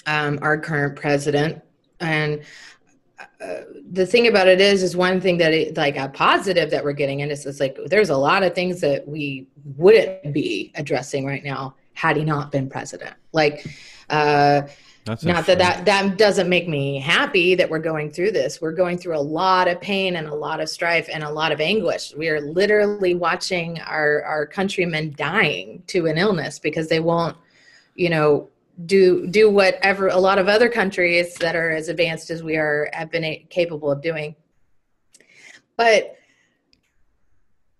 [0.07, 1.62] um, our current president
[2.01, 2.43] and
[3.41, 3.61] uh,
[3.93, 6.93] the thing about it is is one thing that it, like a positive that we're
[6.93, 9.47] getting in is it's like there's a lot of things that we
[9.77, 13.14] wouldn't be addressing right now had he not been president.
[13.33, 13.66] Like
[14.11, 14.62] uh
[15.05, 18.62] that's not that that that doesn't make me happy that we're going through this.
[18.62, 21.52] We're going through a lot of pain and a lot of strife and a lot
[21.52, 22.14] of anguish.
[22.16, 27.36] We are literally watching our our countrymen dying to an illness because they won't
[27.94, 28.48] you know
[28.86, 32.88] do do whatever a lot of other countries that are as advanced as we are
[32.94, 34.34] have been capable of doing.
[35.76, 36.16] But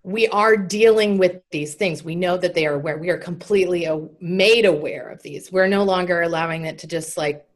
[0.05, 2.05] we are dealing with these things.
[2.05, 2.99] We know that they are aware.
[2.99, 3.89] We are completely
[4.21, 5.51] made aware of these.
[5.51, 7.47] We're no longer allowing it to just like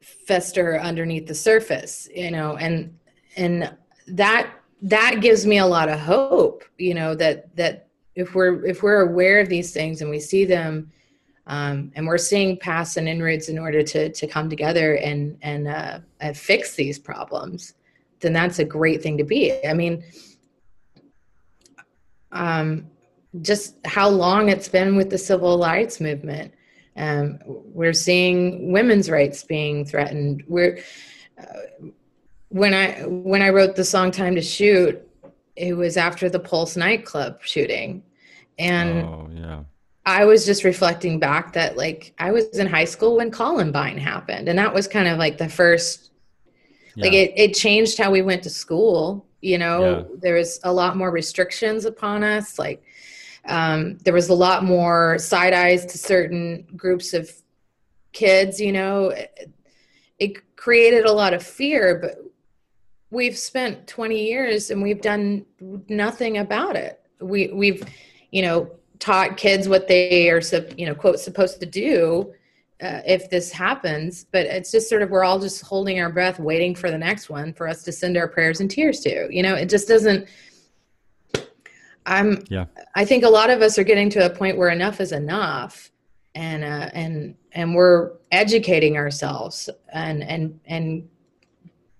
[0.00, 2.98] fester underneath the surface, you know, and
[3.36, 3.72] and
[4.08, 4.50] that
[4.82, 7.86] that gives me a lot of hope, you know, that that
[8.16, 10.90] if we're if we're aware of these things and we see them
[11.46, 15.68] um, and we're seeing paths and inroads in order to to come together and and
[15.68, 16.00] uh,
[16.34, 17.74] fix these problems,
[18.18, 19.64] then that's a great thing to be.
[19.64, 20.02] I mean,
[22.32, 22.86] um,
[23.40, 26.52] just how long it's been with the civil rights movement.
[26.96, 30.44] Um, we're seeing women's rights being threatened.
[30.46, 30.80] We're
[31.38, 31.88] uh,
[32.48, 35.08] when I when I wrote the song "Time to Shoot,"
[35.56, 38.02] it was after the Pulse nightclub shooting,
[38.58, 39.60] and oh yeah,
[40.04, 44.48] I was just reflecting back that like I was in high school when Columbine happened,
[44.48, 46.10] and that was kind of like the first
[46.96, 50.02] like it, it changed how we went to school you know Yeah.
[50.20, 52.82] there was a lot more restrictions upon us like
[53.44, 57.30] um, there was a lot more side eyes to certain groups of
[58.12, 59.50] kids you know it,
[60.18, 62.18] it created a lot of fear but
[63.10, 65.44] we've spent 20 years and we've done
[65.88, 67.84] nothing about it we we've
[68.30, 70.40] you know taught kids what they are
[70.76, 72.32] you know quote supposed to do
[72.82, 76.38] uh, if this happens, but it's just sort of we're all just holding our breath,
[76.38, 79.28] waiting for the next one for us to send our prayers and tears to.
[79.30, 80.28] You know, it just doesn't.
[82.04, 82.42] I'm.
[82.48, 82.66] Yeah.
[82.96, 85.92] I think a lot of us are getting to a point where enough is enough,
[86.34, 91.08] and uh, and and we're educating ourselves and and and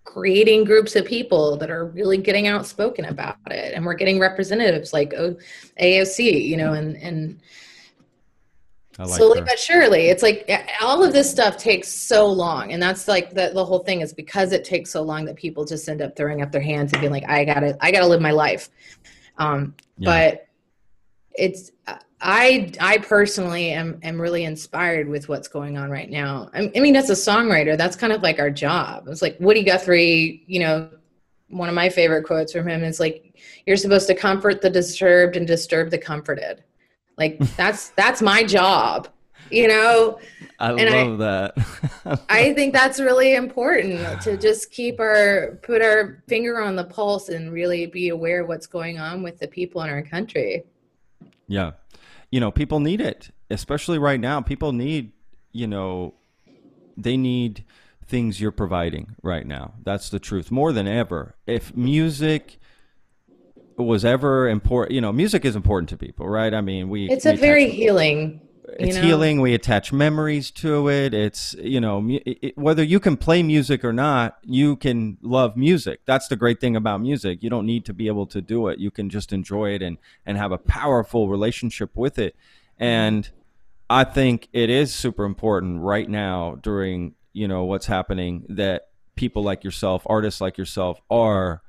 [0.05, 4.93] creating groups of people that are really getting outspoken about it, and we're getting representatives
[4.93, 7.41] like AOC, you know, and and
[8.99, 10.09] like slowly but surely.
[10.09, 13.81] It's like all of this stuff takes so long and that's like the, the whole
[13.81, 16.61] thing is because it takes so long that people just end up throwing up their
[16.61, 18.71] hands and being like i gotta i gotta live my life.
[19.39, 20.33] Um, yeah.
[20.33, 20.47] but
[21.35, 21.73] it's
[22.21, 26.51] i i personally am am really inspired with what's going on right now.
[26.53, 29.09] I, I mean as a songwriter that's kind of like our job.
[29.09, 30.91] It's like woody guthrie you know
[31.49, 35.37] one of my favorite quotes from him is like you're supposed to comfort the disturbed
[35.37, 36.63] and disturb the comforted
[37.17, 39.09] like that's that's my job,
[39.51, 40.19] you know.
[40.59, 41.53] I and love I,
[42.05, 42.21] that.
[42.29, 47.29] I think that's really important to just keep our put our finger on the pulse
[47.29, 50.63] and really be aware of what's going on with the people in our country.
[51.49, 51.73] Yeah.
[52.31, 54.41] You know, people need it, especially right now.
[54.41, 55.13] People need,
[55.53, 56.15] you know,
[56.97, 57.65] they need
[58.07, 59.75] things you're providing right now.
[59.83, 61.35] That's the truth more than ever.
[61.47, 62.59] If music
[63.83, 64.95] was ever important.
[64.95, 66.53] You know, music is important to people, right?
[66.53, 67.09] I mean, we.
[67.11, 68.41] It's we a very healing.
[68.79, 69.03] It's know?
[69.03, 69.41] healing.
[69.41, 71.15] We attach memories to it.
[71.15, 76.01] It's you know it, whether you can play music or not, you can love music.
[76.07, 77.43] That's the great thing about music.
[77.43, 78.79] You don't need to be able to do it.
[78.79, 82.37] You can just enjoy it and and have a powerful relationship with it.
[82.79, 83.29] And
[83.91, 89.43] I think it is super important right now during you know what's happening that people
[89.43, 91.63] like yourself, artists like yourself, are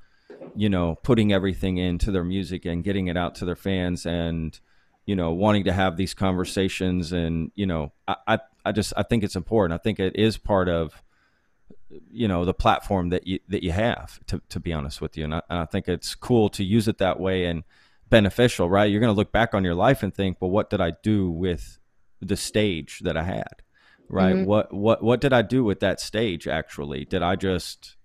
[0.56, 4.60] you know, putting everything into their music and getting it out to their fans and,
[5.06, 7.12] you know, wanting to have these conversations.
[7.12, 9.80] And, you know, I, I, I just, I think it's important.
[9.80, 11.02] I think it is part of,
[12.12, 15.26] you know, the platform that you, that you have to, to be honest with you.
[15.26, 17.64] And I, and I think it's cool to use it that way and
[18.10, 18.90] beneficial, right?
[18.90, 21.30] You're going to look back on your life and think, well, what did I do
[21.30, 21.80] with
[22.22, 23.64] the stage that I had?
[24.10, 24.36] Right.
[24.36, 24.46] Mm-hmm.
[24.46, 26.48] What, what, what did I do with that stage?
[26.48, 27.96] Actually, did I just,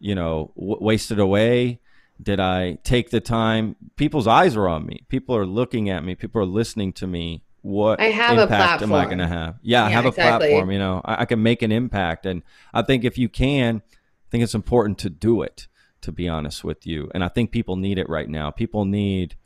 [0.00, 1.80] you know, w- wasted away?
[2.20, 3.76] Did I take the time?
[3.96, 5.04] People's eyes are on me.
[5.08, 6.14] People are looking at me.
[6.14, 7.44] People are listening to me.
[7.62, 9.58] What I have impact am I going to have?
[9.62, 10.48] Yeah, yeah, I have exactly.
[10.48, 10.70] a platform.
[10.70, 12.42] You know, I, I can make an impact, and
[12.72, 15.68] I think if you can, I think it's important to do it.
[16.02, 18.50] To be honest with you, and I think people need it right now.
[18.50, 19.36] People need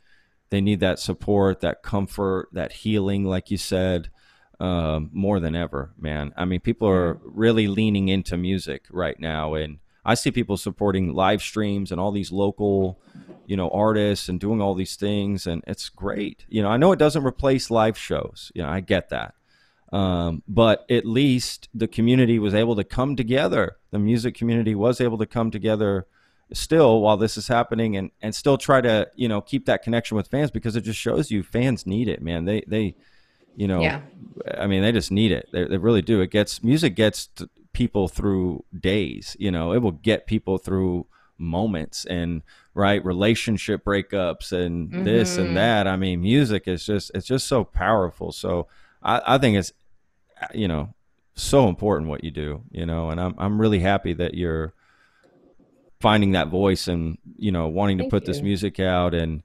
[0.49, 4.09] they need that support, that comfort, that healing, like you said,
[4.59, 6.33] um, more than ever, man.
[6.37, 11.13] I mean, people are really leaning into music right now, and I see people supporting
[11.13, 12.99] live streams and all these local,
[13.47, 16.45] you know, artists and doing all these things, and it's great.
[16.47, 18.51] You know, I know it doesn't replace live shows.
[18.53, 19.33] You know, I get that.
[19.91, 23.77] Um, but at least the community was able to come together.
[23.91, 26.07] The music community was able to come together
[26.53, 30.17] still while this is happening and, and still try to, you know, keep that connection
[30.17, 32.45] with fans because it just shows you fans need it, man.
[32.45, 32.95] They, they,
[33.55, 34.01] you know, yeah.
[34.57, 35.47] I mean, they just need it.
[35.51, 36.21] They, they really do.
[36.21, 37.29] It gets music gets
[37.75, 41.05] people through days you know it will get people through
[41.37, 42.41] moments and
[42.73, 45.03] right relationship breakups and mm-hmm.
[45.03, 45.55] this and mm-hmm.
[45.55, 48.65] that i mean music is just it's just so powerful so
[49.03, 49.73] I, I think it's
[50.53, 50.93] you know
[51.35, 54.73] so important what you do you know and i'm, I'm really happy that you're
[55.99, 58.33] finding that voice and you know wanting Thank to put you.
[58.33, 59.43] this music out and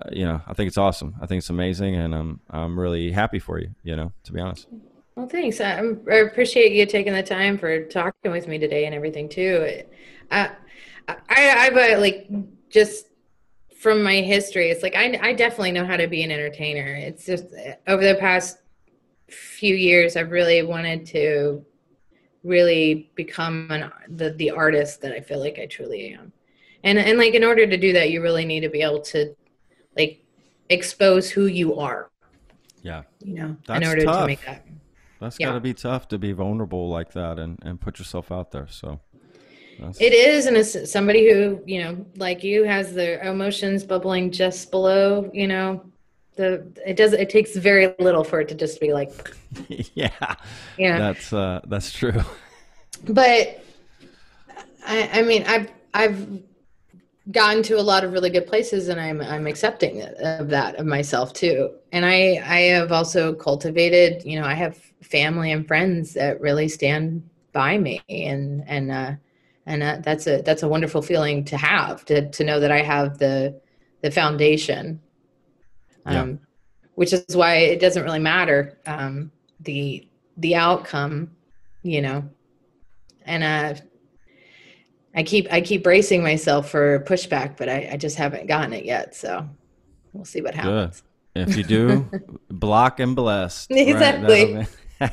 [0.00, 3.10] uh, you know i think it's awesome i think it's amazing and i'm i'm really
[3.10, 4.68] happy for you you know to be honest
[5.16, 5.60] well, thanks.
[5.60, 9.84] I, I appreciate you taking the time for talking with me today and everything too.
[10.30, 10.50] I,
[11.08, 12.28] I, I've uh, like
[12.68, 13.08] just
[13.78, 16.94] from my history, it's like I, I definitely know how to be an entertainer.
[16.94, 17.44] It's just
[17.86, 18.58] over the past
[19.30, 21.64] few years, I've really wanted to
[22.42, 26.32] really become an the the artist that I feel like I truly am.
[26.82, 29.34] And and like in order to do that, you really need to be able to
[29.96, 30.22] like
[30.68, 32.10] expose who you are.
[32.82, 33.02] Yeah.
[33.20, 34.20] You know, That's in order tough.
[34.22, 34.66] to make that.
[35.24, 35.46] That's yeah.
[35.46, 38.68] got to be tough to be vulnerable like that and, and put yourself out there.
[38.68, 39.00] So
[39.98, 40.44] it is.
[40.44, 45.46] And as somebody who, you know, like you has the emotions bubbling just below, you
[45.46, 45.82] know,
[46.36, 49.34] the, it does, it takes very little for it to just be like,
[49.94, 50.34] yeah,
[50.76, 52.20] yeah, that's, uh, that's true.
[53.08, 53.64] But
[54.86, 56.42] I, I mean, I've, I've
[57.30, 60.86] gotten to a lot of really good places and I'm, I'm accepting of that of
[60.86, 61.70] myself too.
[61.92, 66.68] And I, I have also cultivated, you know, I have family and friends that really
[66.68, 69.12] stand by me and and uh
[69.66, 72.82] and uh, that's a that's a wonderful feeling to have to to know that I
[72.82, 73.60] have the
[74.02, 75.00] the foundation
[76.04, 76.36] um yeah.
[76.96, 80.06] which is why it doesn't really matter um the
[80.36, 81.30] the outcome,
[81.82, 82.28] you know.
[83.24, 83.80] And uh
[85.14, 88.84] I keep I keep bracing myself for pushback, but I, I just haven't gotten it
[88.84, 89.14] yet.
[89.14, 89.48] So
[90.12, 91.02] we'll see what happens.
[91.34, 91.48] Good.
[91.48, 92.10] If you do,
[92.50, 93.70] block and blessed.
[93.70, 94.54] Exactly.
[94.54, 94.68] Right?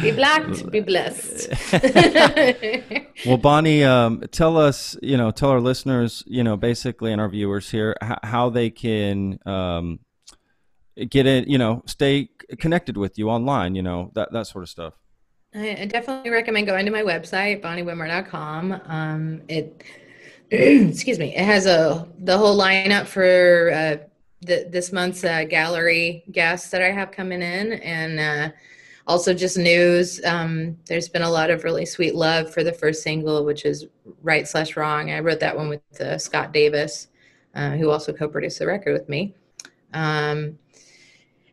[0.00, 1.50] be blocked, be blessed.
[3.26, 7.28] well, Bonnie, um, tell us, you know, tell our listeners, you know, basically, and our
[7.28, 10.00] viewers here, h- how they can um,
[11.10, 14.70] get it, you know, stay connected with you online, you know, that that sort of
[14.70, 14.94] stuff.
[15.54, 18.80] I definitely recommend going to my website, bonniewhitmore.com.
[18.86, 19.82] Um, it,
[20.50, 23.96] excuse me, it has a the whole lineup for uh,
[24.40, 28.54] the, this month's uh, gallery guests that I have coming in, and uh,
[29.06, 30.24] also just news.
[30.24, 33.86] Um, there's been a lot of really sweet love for the first single, which is
[34.22, 35.10] Right Slash Wrong.
[35.10, 37.08] I wrote that one with uh, Scott Davis,
[37.54, 39.34] uh, who also co-produced the record with me.
[39.92, 40.58] Um,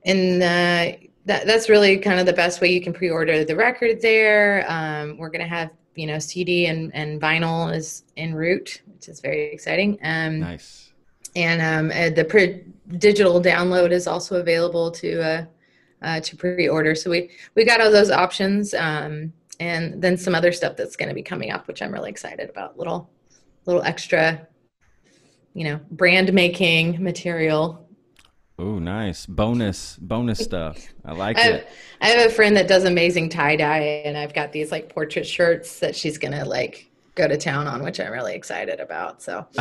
[0.05, 4.01] and uh, that, that's really kind of the best way you can pre-order the record
[4.01, 4.65] there.
[4.67, 9.09] Um, we're going to have, you know, CD and, and vinyl is en route, which
[9.09, 9.99] is very exciting.
[10.03, 10.91] Um, nice.
[11.35, 12.63] And um, uh, the pre-
[12.97, 15.45] digital download is also available to uh,
[16.01, 16.95] uh, to pre-order.
[16.95, 21.09] So we we got all those options, um, and then some other stuff that's going
[21.09, 22.77] to be coming up, which I'm really excited about.
[22.77, 23.09] Little
[23.65, 24.47] little extra,
[25.53, 27.85] you know, brand making material
[28.59, 30.77] Oh, nice bonus bonus stuff.
[31.05, 31.69] I like I have, it.
[32.01, 35.25] I have a friend that does amazing tie dye, and I've got these like portrait
[35.25, 39.21] shirts that she's gonna like go to town on, which I'm really excited about.
[39.21, 39.47] So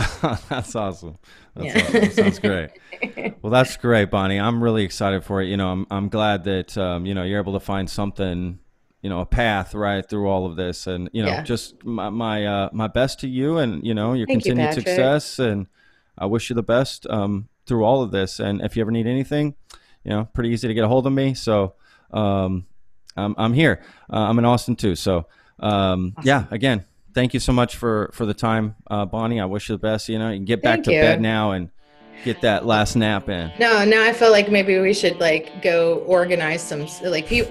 [0.48, 1.16] that's awesome.
[1.54, 1.80] That's yeah.
[1.80, 2.00] awesome.
[2.00, 3.36] That sounds great.
[3.42, 4.40] well, that's great, Bonnie.
[4.40, 5.46] I'm really excited for it.
[5.46, 8.58] You know, I'm I'm glad that um, you know you're able to find something,
[9.00, 11.42] you know, a path right through all of this, and you know, yeah.
[11.42, 14.82] just my my uh, my best to you, and you know, your Thank continued you,
[14.82, 15.68] success, and
[16.18, 17.06] I wish you the best.
[17.08, 18.40] Um, through all of this.
[18.40, 19.54] And if you ever need anything,
[20.04, 21.34] you know, pretty easy to get a hold of me.
[21.34, 21.74] So
[22.12, 22.66] um,
[23.16, 23.82] I'm, I'm here.
[24.12, 24.96] Uh, I'm in Austin too.
[24.96, 25.26] So
[25.60, 26.26] um, awesome.
[26.26, 29.40] yeah, again, thank you so much for for the time, uh, Bonnie.
[29.40, 30.08] I wish you the best.
[30.08, 31.00] You know, you can get back thank to you.
[31.00, 31.70] bed now and
[32.24, 33.52] get that last nap in.
[33.58, 37.46] No, no, I feel like maybe we should like go organize some like you.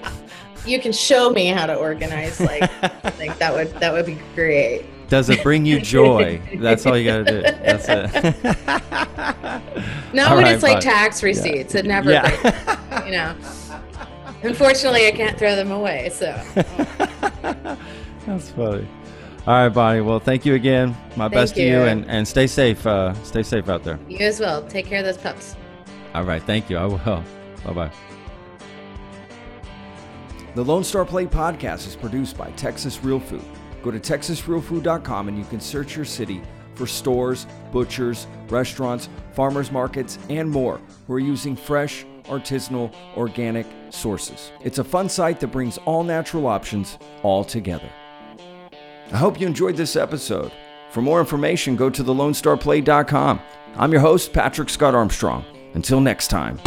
[0.66, 2.62] You can show me how to organize like
[3.20, 4.86] like that would that would be great.
[5.10, 6.42] Does it bring you joy?
[6.58, 7.42] That's all you got to do.
[7.42, 8.14] That's it.
[10.14, 11.74] Not all but right, it's like tax receipts.
[11.74, 11.80] Yeah.
[11.80, 13.06] It never, yeah.
[13.06, 13.36] you know.
[14.44, 16.10] Unfortunately, I can't throw them away.
[16.10, 16.26] So.
[18.26, 18.88] That's funny.
[19.46, 20.02] All right, Bonnie.
[20.02, 20.90] Well, thank you again.
[21.16, 21.64] My thank best you.
[21.64, 22.86] to you, and and stay safe.
[22.86, 23.98] Uh, stay safe out there.
[24.10, 24.62] You as well.
[24.64, 25.56] Take care of those pups.
[26.14, 26.44] All right.
[26.44, 26.78] Thank you.
[26.78, 26.98] I will.
[27.64, 27.92] Bye bye.
[30.56, 33.46] The Lone Star Plate podcast is produced by Texas Real Food.
[33.84, 36.42] Go to texasrealfood.com and you can search your city
[36.76, 44.52] for stores, butchers, restaurants, farmers markets, and more who are using fresh, artisanal, organic sources.
[44.64, 47.90] It's a fun site that brings all natural options all together.
[49.12, 50.52] I hope you enjoyed this episode.
[50.92, 53.42] For more information, go to thelonestarplate.com.
[53.76, 55.46] I'm your host, Patrick Scott Armstrong.
[55.74, 56.60] Until next time.